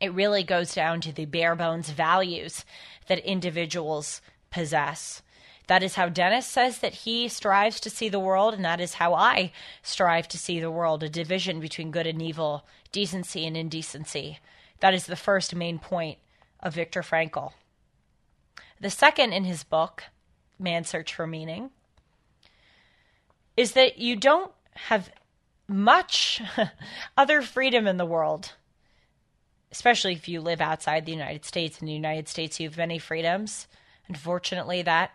[0.00, 2.64] It really goes down to the bare bones values
[3.06, 5.22] that individuals possess.
[5.68, 8.94] That is how Dennis says that he strives to see the world, and that is
[8.94, 9.52] how I
[9.82, 12.64] strive to see the world a division between good and evil,
[12.96, 14.38] decency and indecency.
[14.80, 16.16] That is the first main point
[16.60, 17.52] of Viktor Frankl.
[18.80, 20.04] The second in his book,
[20.58, 21.68] Man's Search for Meaning,
[23.54, 24.50] is that you don't
[24.88, 25.10] have
[25.68, 26.40] much
[27.18, 28.52] other freedom in the world,
[29.70, 31.82] especially if you live outside the United States.
[31.82, 33.68] In the United States, you have many freedoms.
[34.08, 35.10] Unfortunately, that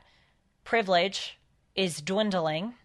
[0.64, 1.40] privilege
[1.76, 2.76] is dwindling.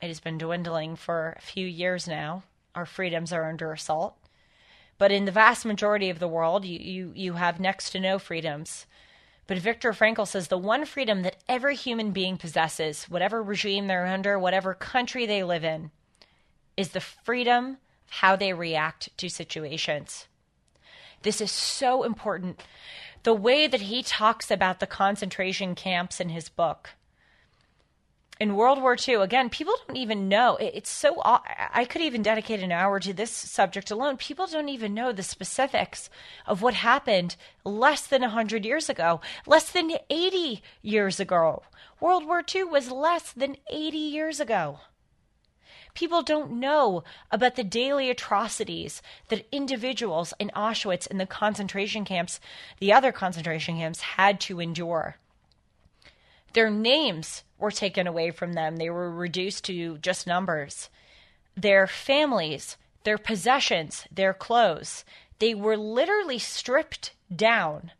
[0.00, 2.44] It has been dwindling for a few years now.
[2.76, 4.16] Our freedoms are under assault.
[4.98, 8.18] But in the vast majority of the world, you, you, you have next to no
[8.18, 8.86] freedoms.
[9.46, 14.06] But Viktor Frankl says the one freedom that every human being possesses, whatever regime they're
[14.06, 15.90] under, whatever country they live in,
[16.76, 20.28] is the freedom of how they react to situations.
[21.22, 22.62] This is so important
[23.22, 26.90] the way that he talks about the concentration camps in his book.
[28.38, 30.56] In World War II, again, people don't even know.
[30.56, 31.22] It's so.
[31.24, 34.18] I could even dedicate an hour to this subject alone.
[34.18, 36.10] People don't even know the specifics
[36.46, 41.62] of what happened less than 100 years ago, less than 80 years ago.
[41.98, 44.80] World War II was less than 80 years ago.
[45.94, 52.38] People don't know about the daily atrocities that individuals in Auschwitz and the concentration camps,
[52.80, 55.16] the other concentration camps, had to endure.
[56.56, 60.88] Their names were taken away from them, they were reduced to just numbers.
[61.54, 65.04] Their families, their possessions, their clothes,
[65.38, 67.92] they were literally stripped down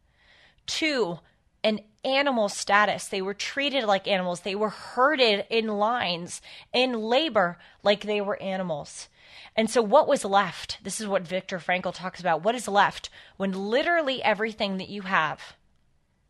[0.68, 1.18] to
[1.62, 3.06] an animal status.
[3.06, 4.40] They were treated like animals.
[4.40, 6.40] They were herded in lines
[6.72, 9.10] in labor like they were animals.
[9.54, 10.78] And so, what was left?
[10.82, 12.42] This is what Viktor Frankl talks about.
[12.42, 15.56] What is left when literally everything that you have,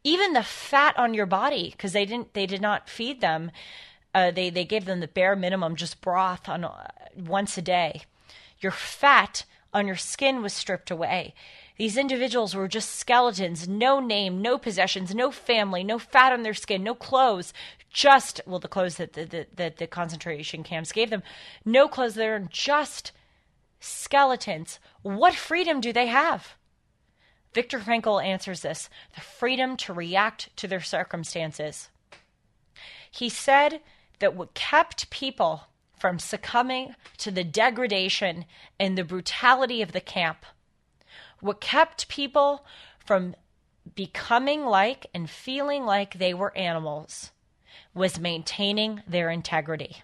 [0.06, 3.50] even the fat on your body, because they didn't, they did not feed them.
[4.14, 8.02] Uh, they they gave them the bare minimum, just broth on uh, once a day.
[8.60, 11.34] Your fat on your skin was stripped away.
[11.76, 16.54] These individuals were just skeletons, no name, no possessions, no family, no fat on their
[16.54, 17.52] skin, no clothes,
[17.90, 21.22] just, well, the clothes that the, the, the, the concentration camps gave them,
[21.64, 23.12] no clothes, they're just
[23.80, 24.78] skeletons.
[25.02, 26.54] What freedom do they have?
[27.56, 31.88] Viktor Frankl answers this the freedom to react to their circumstances.
[33.10, 33.80] He said
[34.18, 35.62] that what kept people
[35.98, 38.44] from succumbing to the degradation
[38.78, 40.44] and the brutality of the camp.
[41.40, 42.66] What kept people
[42.98, 43.34] from
[43.94, 47.30] becoming like and feeling like they were animals
[47.94, 50.02] was maintaining their integrity.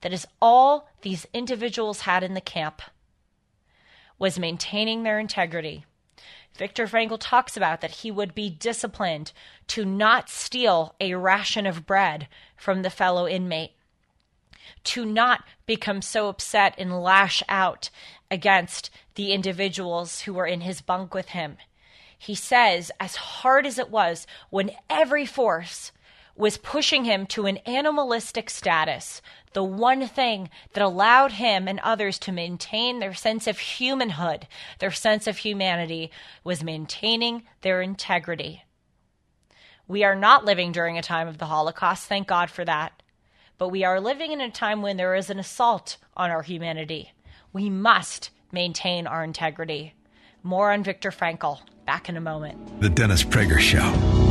[0.00, 2.80] That is all these individuals had in the camp
[4.18, 5.84] was maintaining their integrity.
[6.58, 9.32] Viktor Frankl talks about that he would be disciplined
[9.68, 12.26] to not steal a ration of bread
[12.56, 13.72] from the fellow inmate,
[14.82, 17.90] to not become so upset and lash out
[18.28, 21.56] against the individuals who were in his bunk with him.
[22.18, 25.92] He says, as hard as it was when every force
[26.38, 29.20] was pushing him to an animalistic status,
[29.52, 34.46] the one thing that allowed him and others to maintain their sense of humanhood,
[34.78, 36.10] their sense of humanity,
[36.44, 38.62] was maintaining their integrity.
[39.88, 43.02] We are not living during a time of the Holocaust, thank God for that.
[43.58, 47.12] But we are living in a time when there is an assault on our humanity.
[47.52, 49.94] We must maintain our integrity.
[50.44, 51.58] More on Viktor Frankl.
[51.84, 52.80] Back in a moment.
[52.80, 54.27] The Dennis Prager Show.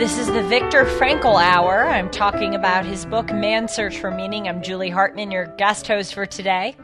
[0.00, 1.84] This is the Viktor Frankl Hour.
[1.84, 4.48] I'm talking about his book, Man's Search for Meaning.
[4.48, 6.74] I'm Julie Hartman, your guest host for today.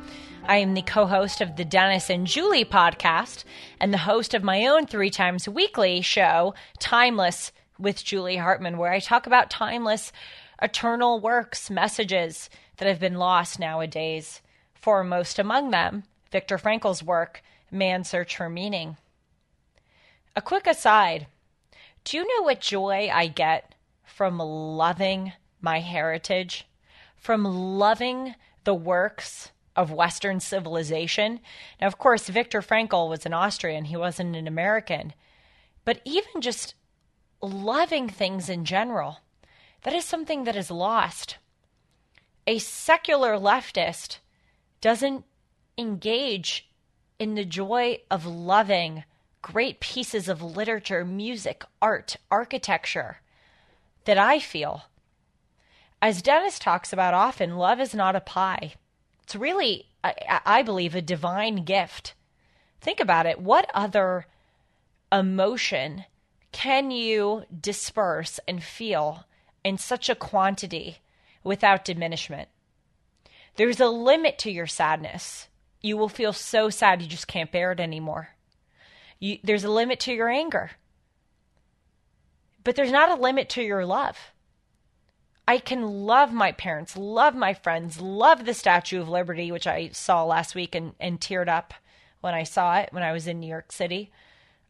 [0.45, 3.45] I am the co host of the Dennis and Julie podcast
[3.81, 8.93] and the host of my own three times weekly show, Timeless with Julie Hartman, where
[8.93, 10.13] I talk about timeless,
[10.61, 14.43] eternal works, messages that have been lost nowadays.
[14.75, 18.99] Foremost among them, Viktor Frankl's work, Man's Search for Meaning.
[20.37, 21.29] A quick aside
[22.07, 23.75] do you know what joy I get
[24.05, 26.65] from loving my heritage?
[27.17, 31.41] From loving the works of Western civilization?
[31.81, 35.15] Now, of course, Viktor Frankl was an Austrian, he wasn't an American.
[35.85, 36.75] But even just
[37.43, 39.19] loving things in general,
[39.83, 41.39] that is something that is lost.
[42.47, 44.19] A secular leftist
[44.81, 45.25] doesn't
[45.77, 46.71] engage
[47.19, 49.03] in the joy of loving
[49.53, 53.19] great pieces of literature, music, art, architecture
[54.05, 54.87] that I feel.
[56.03, 58.75] As Dennis talks about often, love is not a pie.
[59.23, 62.15] It's really, I, I believe, a divine gift.
[62.81, 63.41] Think about it.
[63.41, 64.27] What other
[65.13, 66.07] emotion
[66.51, 69.27] can you disperse and feel
[69.63, 70.99] in such a quantity
[71.45, 72.49] without diminishment?
[73.55, 75.47] There's a limit to your sadness.
[75.83, 78.31] You will feel so sad you just can't bear it anymore.
[79.19, 80.73] You, there's a limit to your anger,
[82.65, 84.17] but there's not a limit to your love.
[85.49, 89.91] I can love my parents, love my friends, love the Statue of Liberty, which I
[89.93, 91.73] saw last week and, and teared up
[92.21, 94.11] when I saw it when I was in New York City.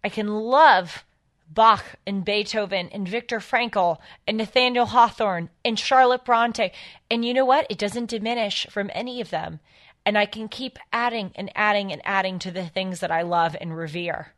[0.05, 1.05] I can love
[1.49, 6.73] Bach and Beethoven and Viktor Frankl and Nathaniel Hawthorne and Charlotte Bronte.
[7.11, 7.67] And you know what?
[7.71, 9.61] It doesn't diminish from any of them.
[10.05, 13.57] And I can keep adding and adding and adding to the things that I love
[13.61, 14.35] and revere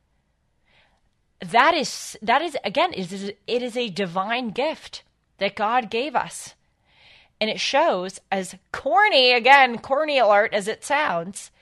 [1.41, 5.03] that is that is again it is it is a divine gift
[5.39, 6.55] that God gave us.
[7.41, 11.53] And it shows as corny again, corny alert as it sounds,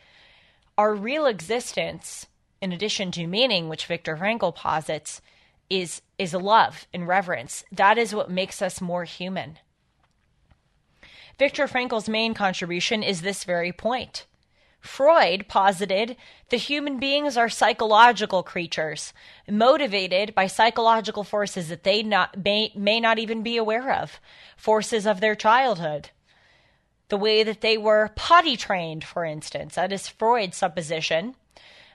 [0.78, 2.26] our real existence
[2.62, 5.20] in addition to meaning which Viktor Frankl posits
[5.68, 7.64] is is love and reverence.
[7.70, 9.58] That is what makes us more human.
[11.38, 14.24] Viktor Frankl's main contribution is this very point.
[14.86, 16.16] Freud posited
[16.48, 19.12] that human beings are psychological creatures,
[19.48, 24.20] motivated by psychological forces that they not, may, may not even be aware of,
[24.56, 26.10] forces of their childhood.
[27.08, 31.36] The way that they were potty trained, for instance, that is Freud's supposition.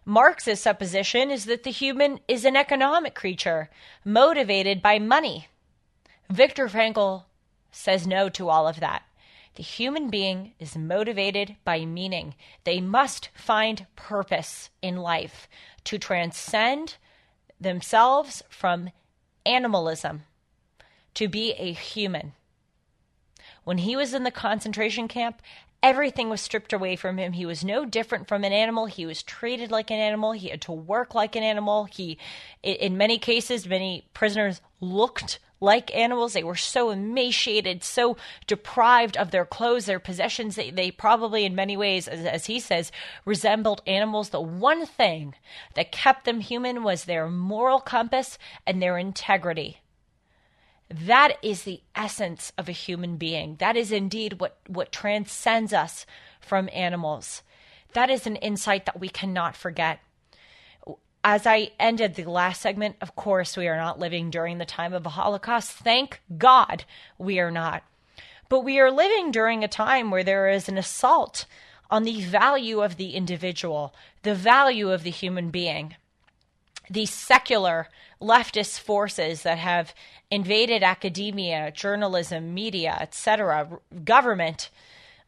[0.05, 3.69] Marx's supposition is that the human is an economic creature,
[4.03, 5.47] motivated by money.
[6.29, 7.25] Viktor Frankl
[7.71, 9.03] says no to all of that.
[9.61, 12.33] The human being is motivated by meaning.
[12.63, 15.47] They must find purpose in life
[15.83, 16.95] to transcend
[17.59, 18.89] themselves from
[19.45, 20.23] animalism,
[21.13, 22.33] to be a human.
[23.63, 25.43] When he was in the concentration camp,
[25.83, 27.33] everything was stripped away from him.
[27.33, 28.85] He was no different from an animal.
[28.85, 30.31] He was treated like an animal.
[30.31, 31.85] He had to work like an animal.
[31.85, 32.17] He,
[32.63, 36.33] in many cases, many prisoners looked like animals.
[36.33, 38.17] They were so emaciated, so
[38.47, 40.55] deprived of their clothes, their possessions.
[40.55, 42.91] They, they probably, in many ways, as, as he says,
[43.25, 44.29] resembled animals.
[44.29, 45.35] The one thing
[45.75, 49.80] that kept them human was their moral compass and their integrity.
[50.91, 53.55] That is the essence of a human being.
[53.57, 56.05] That is indeed what, what transcends us
[56.39, 57.43] from animals.
[57.93, 59.99] That is an insight that we cannot forget
[61.23, 64.93] as I ended the last segment, of course, we are not living during the time
[64.93, 65.71] of the Holocaust.
[65.71, 66.85] Thank God
[67.17, 67.83] we are not.
[68.49, 71.45] But we are living during a time where there is an assault
[71.89, 73.93] on the value of the individual,
[74.23, 75.95] the value of the human being.
[76.89, 77.87] The secular
[78.21, 79.93] leftist forces that have
[80.29, 84.69] invaded academia, journalism, media, etc., government,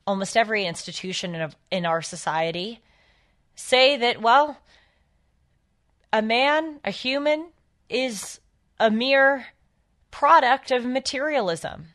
[0.05, 2.79] almost every institution in, in our society,
[3.55, 4.57] say that, well,
[6.11, 7.47] a man, a human,
[7.89, 8.39] is
[8.79, 9.47] a mere
[10.11, 11.87] product of materialism.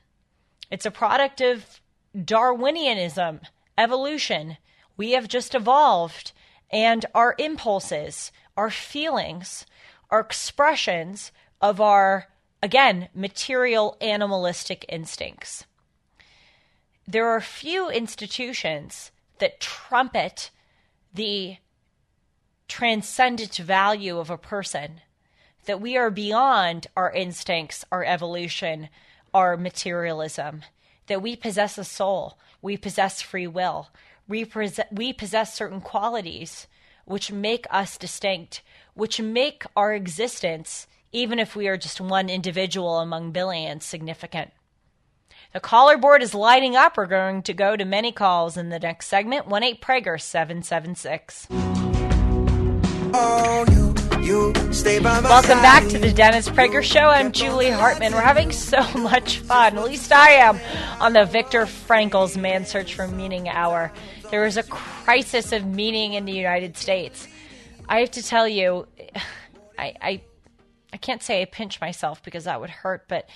[0.71, 1.81] It's a product of
[2.17, 3.41] Darwinianism,
[3.77, 4.57] evolution.
[4.97, 6.33] We have just evolved,
[6.71, 9.65] and our impulses, our feelings,
[10.11, 12.29] our expressions of our,
[12.63, 15.65] again, material animalistic instincts.
[17.07, 20.51] There are few institutions that trumpet
[21.13, 21.57] the
[22.69, 25.01] transcendent value of a person,
[25.65, 28.89] that we are beyond our instincts, our evolution,
[29.33, 30.63] our materialism,
[31.07, 33.89] that we possess a soul, we possess free will,
[34.27, 34.47] we,
[34.93, 36.67] we possess certain qualities
[37.07, 38.63] which make us distinct,
[38.99, 44.51] which make our existence, even if we are just one individual among billions, significant.
[45.55, 46.97] The caller board is lighting up.
[46.97, 49.47] We're going to go to many calls in the next segment.
[49.47, 51.47] 1 8 Prager 776.
[53.15, 53.95] Oh, you,
[54.27, 54.53] you
[54.93, 57.07] Welcome back to the Dennis Prager Show.
[57.07, 58.13] I'm Julie Hartman.
[58.13, 60.59] We're having so much fun, at least I am,
[61.01, 63.93] on the Viktor Frankl's Man Search for Meaning Hour.
[64.33, 67.29] There is a crisis of meaning in the United States.
[67.89, 68.87] I have to tell you,
[69.79, 70.21] I, I,
[70.93, 73.29] I can't say I pinch myself because that would hurt, but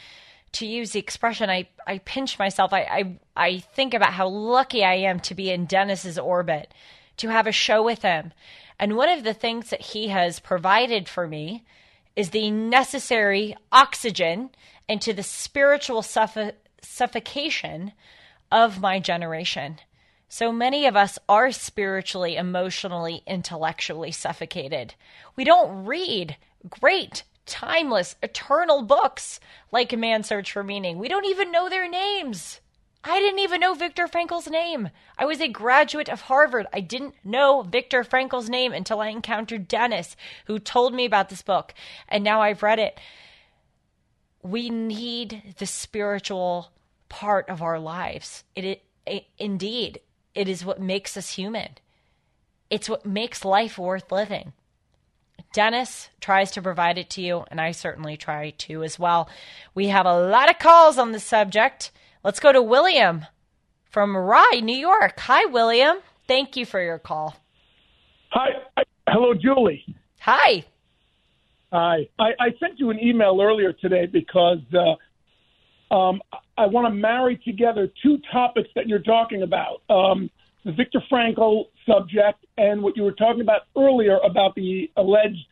[0.53, 2.73] to use the expression, I, I pinch myself.
[2.73, 6.74] I, I, I think about how lucky I am to be in Dennis's orbit,
[7.19, 8.33] to have a show with him.
[8.79, 11.65] And one of the things that he has provided for me
[12.16, 14.51] is the necessary oxygen
[14.89, 16.53] into the spiritual suff-
[16.83, 17.93] suffocation
[18.51, 19.79] of my generation.
[20.33, 24.95] So many of us are spiritually, emotionally, intellectually suffocated.
[25.37, 26.39] We don't read
[26.71, 29.41] great timeless, eternal books
[29.71, 30.99] like A Man's Search for Meaning.
[30.99, 32.63] We don't even know their names.
[33.05, 34.89] I didn't even know Viktor Frankl's name.
[35.19, 36.67] I was a graduate of Harvard.
[36.73, 41.43] I didn't know Viktor Frankl's name until I encountered Dennis, who told me about this
[41.43, 41.75] book.
[42.09, 42.99] And now I've read it.
[44.43, 46.73] We need the spiritual
[47.11, 48.45] part of our lives.
[48.57, 50.01] It, it, it indeed,
[50.35, 51.71] it is what makes us human.
[52.71, 54.53] It's what makes life worth living.
[55.53, 59.29] Dennis tries to provide it to you, and I certainly try to as well.
[59.75, 61.91] We have a lot of calls on the subject.
[62.25, 63.27] Let's go to William
[63.91, 65.21] from Rye, New York.
[65.21, 65.99] Hi, William.
[66.27, 67.37] Thank you for your call.
[68.31, 68.85] Hi.
[69.07, 69.85] Hello, Julie.
[70.21, 70.65] Hi.
[71.71, 72.09] Hi.
[72.19, 76.23] I, I sent you an email earlier today because uh, um,
[76.63, 79.83] I want to marry together two topics that you're talking about.
[79.91, 80.31] Um,
[80.65, 85.45] the Viktor Frankl subject and what you were talking about earlier about the alleged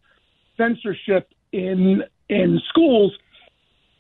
[0.57, 3.13] censorship in in schools.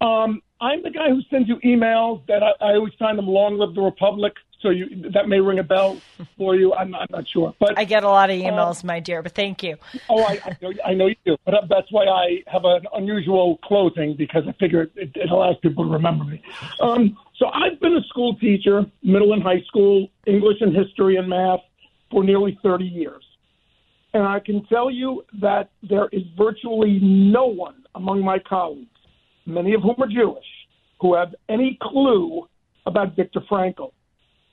[0.00, 3.58] Um, I'm the guy who sends you emails that I, I always sign them "Long
[3.58, 6.00] Live the Republic." So you, that may ring a bell
[6.36, 6.74] for you.
[6.74, 9.22] I'm, I'm not sure, but I get a lot of uh, emails, uh, my dear.
[9.22, 9.76] But thank you.
[10.08, 11.36] Oh, I, I, know, I know you do.
[11.46, 15.84] But that's why I have an unusual clothing because I figure it, it allows people
[15.84, 16.42] to remember me.
[16.80, 21.28] Um, so I've been a school teacher, middle and high school, English and history and
[21.28, 21.60] math
[22.10, 23.24] for nearly 30 years.
[24.12, 28.88] And I can tell you that there is virtually no one among my colleagues,
[29.46, 30.44] many of whom are Jewish,
[31.00, 32.48] who have any clue
[32.86, 33.92] about Viktor Frankl.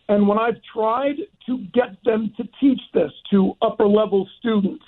[0.09, 1.17] And when I've tried
[1.47, 4.83] to get them to teach this to upper level students,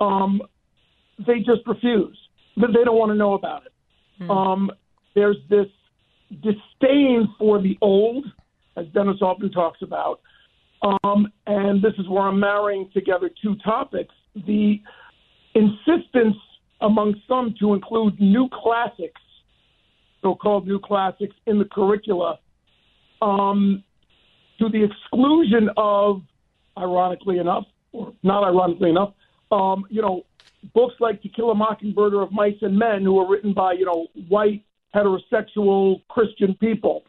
[0.00, 0.40] um,
[1.18, 2.16] they just refuse.
[2.56, 3.72] They don't want to know about it.
[4.18, 4.30] Hmm.
[4.30, 4.70] Um,
[5.14, 5.66] there's this
[6.30, 8.26] disdain for the old,
[8.76, 10.20] as Dennis often talks about.
[10.82, 14.14] Um, and this is where I'm marrying together two topics
[14.46, 14.80] the
[15.54, 16.36] insistence
[16.80, 19.20] among some to include new classics,
[20.22, 22.38] so called new classics, in the curricula,
[23.22, 23.82] um,
[24.64, 26.22] to the exclusion of,
[26.78, 29.12] ironically enough, or not ironically enough,
[29.52, 30.24] um, you know,
[30.74, 33.72] books like To Kill a Mockingbird or Of Mice and Men, who were written by,
[33.72, 34.64] you know, white
[34.94, 37.04] heterosexual Christian people,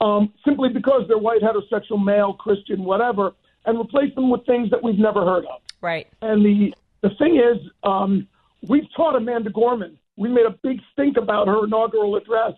[0.00, 3.32] um, simply because they're white, heterosexual, male, Christian, whatever,
[3.66, 5.60] and replace them with things that we've never heard of.
[5.80, 6.06] Right.
[6.22, 8.26] And the the thing is, um,
[8.66, 9.98] we've taught Amanda Gorman.
[10.16, 12.52] We made a big stink about her inaugural address.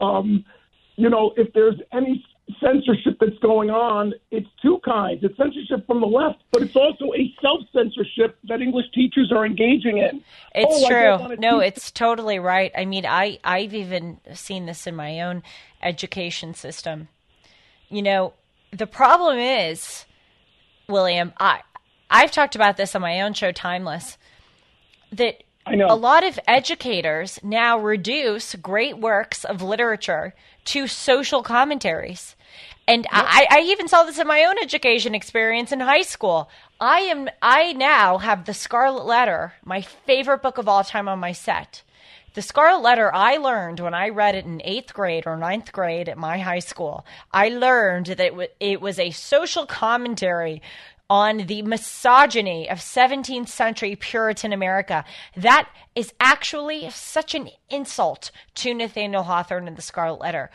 [0.00, 0.44] Um,
[0.96, 2.24] you know, if there's any
[2.60, 5.22] censorship that's going on, it's two kinds.
[5.22, 9.46] It's censorship from the left, but it's also a self censorship that English teachers are
[9.46, 10.22] engaging in.
[10.54, 11.36] It's oh, true.
[11.36, 12.70] No, teach- it's totally right.
[12.76, 15.42] I mean, I I've even seen this in my own
[15.82, 17.08] education system.
[17.88, 18.34] You know,
[18.72, 20.04] the problem is,
[20.88, 21.60] William, I
[22.10, 24.18] I've talked about this on my own show, Timeless,
[25.12, 25.86] that I know.
[25.88, 30.34] a lot of educators now reduce great works of literature
[30.66, 32.36] to social commentaries.
[32.86, 36.50] And I, I even saw this in my own education experience in high school.
[36.80, 41.18] I am I now have the Scarlet Letter, my favorite book of all time on
[41.18, 41.82] my set.
[42.34, 46.08] The Scarlet Letter I learned when I read it in eighth grade or ninth grade
[46.10, 47.06] at my high school.
[47.32, 50.60] I learned that it, w- it was a social commentary
[51.10, 55.04] on the misogyny of 17th century Puritan America.
[55.36, 60.50] That is actually such an insult to Nathaniel Hawthorne and the Scarlet Letter.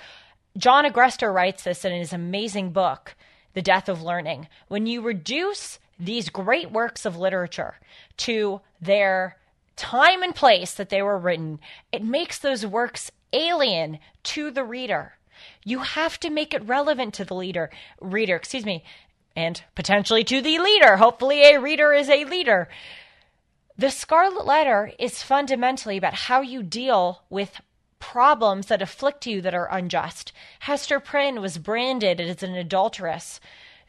[0.58, 3.16] John Agresto writes this in his amazing book,
[3.54, 4.48] The Death of Learning.
[4.68, 7.76] When you reduce these great works of literature
[8.18, 9.38] to their
[9.76, 11.60] time and place that they were written,
[11.92, 15.14] it makes those works alien to the reader.
[15.64, 17.70] You have to make it relevant to the leader,
[18.02, 18.84] reader, excuse me,
[19.40, 20.98] and potentially to the leader.
[20.98, 22.68] Hopefully, a reader is a leader.
[23.78, 27.62] The Scarlet Letter is fundamentally about how you deal with
[28.00, 30.34] problems that afflict you that are unjust.
[30.60, 33.40] Hester Prynne was branded as an adulteress.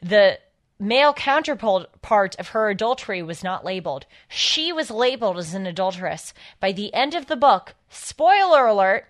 [0.01, 0.39] The
[0.78, 4.06] male counterpart part of her adultery was not labeled.
[4.28, 6.32] She was labeled as an adulteress.
[6.60, 9.09] By the end of the book, spoiler alert,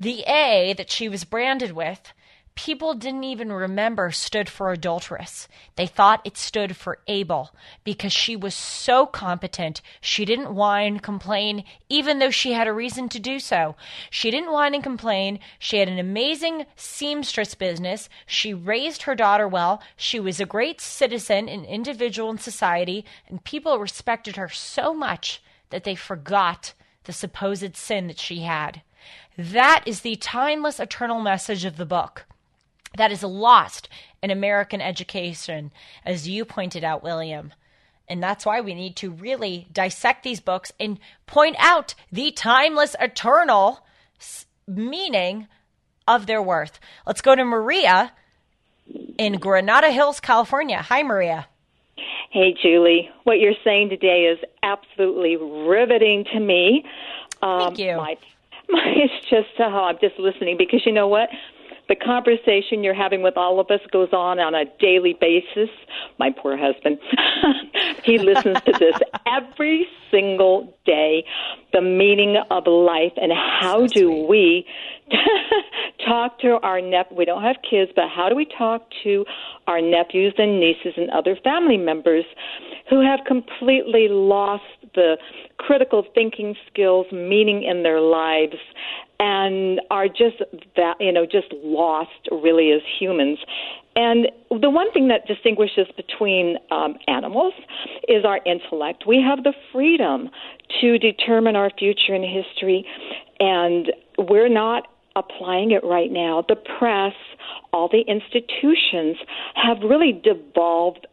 [0.00, 2.12] the A that she was branded with
[2.56, 5.46] people didn't even remember stood for adulteress.
[5.76, 7.54] They thought it stood for Able
[7.84, 9.82] because she was so competent.
[10.00, 13.76] She didn't whine, complain, even though she had a reason to do so.
[14.10, 15.38] She didn't whine and complain.
[15.58, 18.08] She had an amazing seamstress business.
[18.26, 19.82] She raised her daughter well.
[19.96, 25.42] She was a great citizen and individual in society, and people respected her so much
[25.70, 26.72] that they forgot
[27.04, 28.80] the supposed sin that she had.
[29.36, 32.24] That is the timeless, eternal message of the book
[32.96, 33.88] that is lost
[34.22, 35.70] in American education,
[36.04, 37.52] as you pointed out, William.
[38.08, 42.94] And that's why we need to really dissect these books and point out the timeless,
[43.00, 43.80] eternal
[44.66, 45.48] meaning
[46.06, 46.78] of their worth.
[47.06, 48.12] Let's go to Maria
[49.18, 50.82] in Granada Hills, California.
[50.82, 51.48] Hi, Maria.
[52.30, 53.10] Hey, Julie.
[53.24, 56.84] What you're saying today is absolutely riveting to me.
[57.42, 57.96] Um, Thank you.
[57.96, 58.16] My,
[58.68, 61.28] my, it's just, oh, I'm just listening because you know what?
[61.88, 65.70] The conversation you're having with all of us goes on on a daily basis.
[66.18, 66.98] My poor husband,
[68.04, 68.96] he listens to this
[69.26, 71.24] every single day.
[71.72, 74.26] The meaning of life and how do sweet.
[74.28, 74.66] we
[76.06, 77.12] talk to our nep?
[77.12, 79.24] We don't have kids, but how do we talk to
[79.66, 82.24] our nephews and nieces and other family members
[82.88, 84.64] who have completely lost
[84.94, 85.18] the
[85.58, 88.56] critical thinking skills, meaning in their lives,
[89.18, 90.42] and are just
[90.76, 93.38] that you know just lost really as humans.
[93.94, 97.54] And the one thing that distinguishes between um, animals
[98.08, 99.04] is our intellect.
[99.06, 100.28] We have the freedom
[100.82, 102.84] to determine our future in history,
[103.40, 106.44] and we're not applying it right now.
[106.46, 107.14] The press,
[107.72, 109.16] all the institutions
[109.54, 111.06] have really devolved.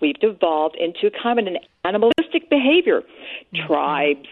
[0.00, 3.02] We've devolved into kind of an animalistic behavior.
[3.02, 3.66] Mm-hmm.
[3.66, 4.28] Tribes,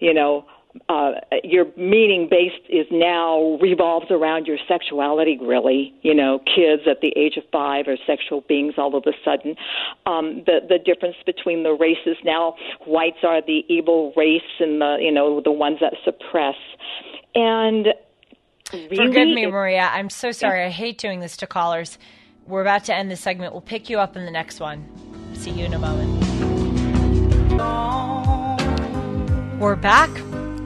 [0.00, 0.46] you know,
[0.88, 1.12] uh,
[1.44, 5.38] your meaning based is now revolves around your sexuality.
[5.40, 9.12] Really, you know, kids at the age of five are sexual beings all of a
[9.24, 9.56] sudden.
[10.06, 12.54] Um, the the difference between the races now,
[12.86, 16.56] whites are the evil race, and the you know the ones that suppress.
[17.34, 17.88] And
[18.72, 19.90] really, forgive me, Maria.
[19.92, 20.64] I'm so sorry.
[20.64, 21.98] I hate doing this to callers.
[22.46, 23.52] We're about to end this segment.
[23.52, 24.86] We'll pick you up in the next one.
[25.34, 26.08] See you in a moment.
[29.60, 30.10] We're back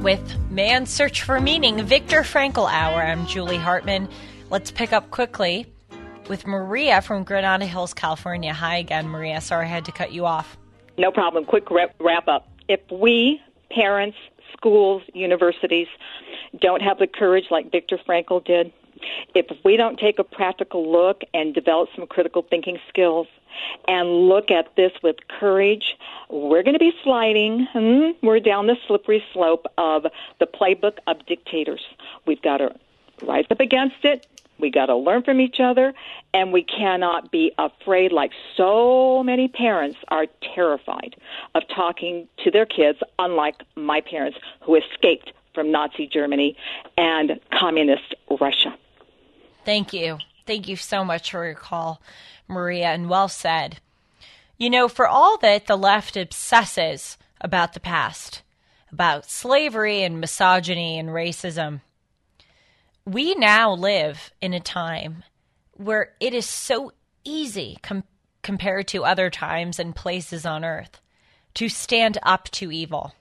[0.03, 3.01] with Man's Search for Meaning, Viktor Frankl Hour.
[3.01, 4.09] I'm Julie Hartman.
[4.51, 5.66] Let's pick up quickly
[6.29, 8.53] with Maria from Granada Hills, California.
[8.53, 9.41] Hi again, Maria.
[9.41, 10.57] Sorry I had to cut you off.
[10.99, 11.45] No problem.
[11.45, 12.49] Quick wrap up.
[12.69, 14.16] If we, parents,
[14.53, 15.87] schools, universities,
[16.61, 18.73] don't have the courage like Viktor Frankl did,
[19.35, 23.29] if we don't take a practical look and develop some critical thinking skills
[23.87, 25.97] and look at this with courage,
[26.33, 27.69] we're going to be sliding.
[27.73, 30.07] Hmm, we're down the slippery slope of
[30.41, 31.83] the playbook of dictators.
[32.27, 32.75] We've got to
[33.23, 34.27] rise up against it.
[34.59, 35.93] We got to learn from each other,
[36.33, 41.17] and we cannot be afraid, like so many parents are terrified
[41.55, 46.57] of talking to their kids, unlike my parents who escaped from Nazi Germany
[46.97, 48.75] and communist Russia.
[49.65, 50.19] Thank you.
[50.47, 52.01] Thank you so much for your call,
[52.49, 53.79] Maria, and well said.
[54.57, 58.43] You know, for all that the left obsesses about the past,
[58.93, 61.81] about slavery and misogyny and racism,
[63.05, 65.24] we now live in a time
[65.73, 66.93] where it is so
[67.24, 68.05] easy com-
[68.43, 71.01] compared to other times and places on earth
[71.55, 73.15] to stand up to evil.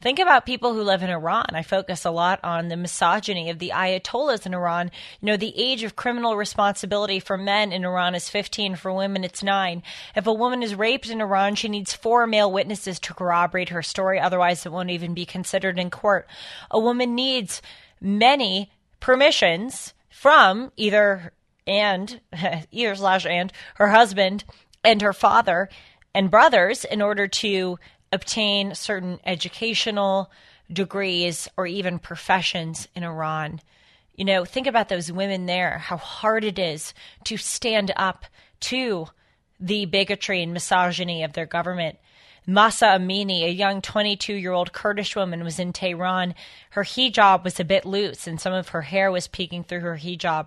[0.00, 1.46] Think about people who live in Iran.
[1.54, 4.92] I focus a lot on the misogyny of the Ayatollahs in Iran.
[5.20, 9.24] You know, the age of criminal responsibility for men in Iran is 15, for women,
[9.24, 9.82] it's 9.
[10.14, 13.82] If a woman is raped in Iran, she needs four male witnesses to corroborate her
[13.82, 16.28] story, otherwise, it won't even be considered in court.
[16.70, 17.60] A woman needs
[18.00, 18.70] many
[19.00, 21.32] permissions from either
[21.66, 22.20] and
[22.70, 24.44] either slash and her husband
[24.84, 25.68] and her father
[26.14, 27.78] and brothers in order to
[28.12, 30.30] obtain certain educational
[30.72, 33.60] degrees or even professions in Iran.
[34.14, 36.92] You know, think about those women there, how hard it is
[37.24, 38.24] to stand up
[38.60, 39.08] to
[39.60, 41.98] the bigotry and misogyny of their government.
[42.46, 46.34] Mahsa Amini, a young 22 year old Kurdish woman, was in Tehran.
[46.70, 49.98] Her hijab was a bit loose and some of her hair was peeking through her
[49.98, 50.46] hijab.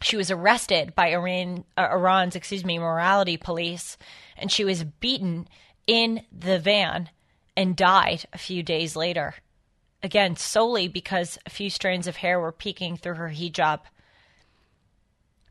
[0.00, 3.96] She was arrested by Iran, uh, Iran's, excuse me, morality police,
[4.36, 5.48] and she was beaten
[5.86, 7.10] in the van
[7.56, 9.36] and died a few days later.
[10.02, 13.80] Again, solely because a few strands of hair were peeking through her hijab.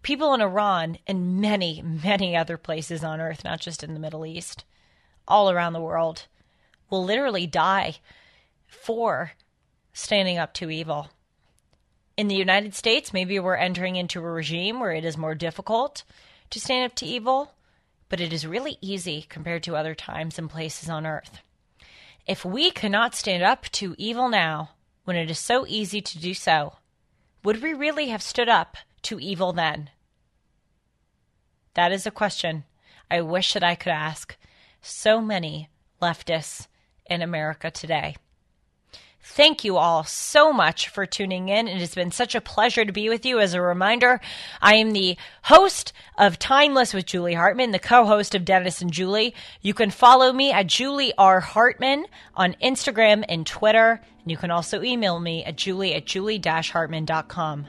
[0.01, 4.25] People in Iran and many, many other places on earth, not just in the Middle
[4.25, 4.63] East,
[5.27, 6.27] all around the world,
[6.89, 7.95] will literally die
[8.67, 9.31] for
[9.93, 11.09] standing up to evil.
[12.17, 16.03] In the United States, maybe we're entering into a regime where it is more difficult
[16.51, 17.51] to stand up to evil
[18.09, 21.39] but it is really easy compared to other times and places on earth.
[22.27, 24.71] If we cannot stand up to evil now,
[25.03, 26.77] when it is so easy to do so,
[27.43, 29.91] would we really have stood up to evil then?
[31.75, 32.63] That is a question
[33.11, 34.35] I wish that I could ask
[34.81, 35.69] so many
[36.01, 36.67] leftists
[37.05, 38.15] in America today.
[39.27, 41.67] Thank you all so much for tuning in.
[41.67, 43.39] It has been such a pleasure to be with you.
[43.39, 44.21] As a reminder,
[44.61, 48.93] I am the host of Timeless with Julie Hartman, the co host of Dennis and
[48.93, 49.33] Julie.
[49.61, 51.39] You can follow me at Julie R.
[51.39, 53.99] Hartman on Instagram and Twitter.
[54.21, 57.65] And you can also email me at julie at julie hartman.com.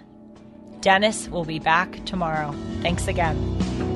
[0.80, 2.54] Dennis will be back tomorrow.
[2.82, 3.95] Thanks again.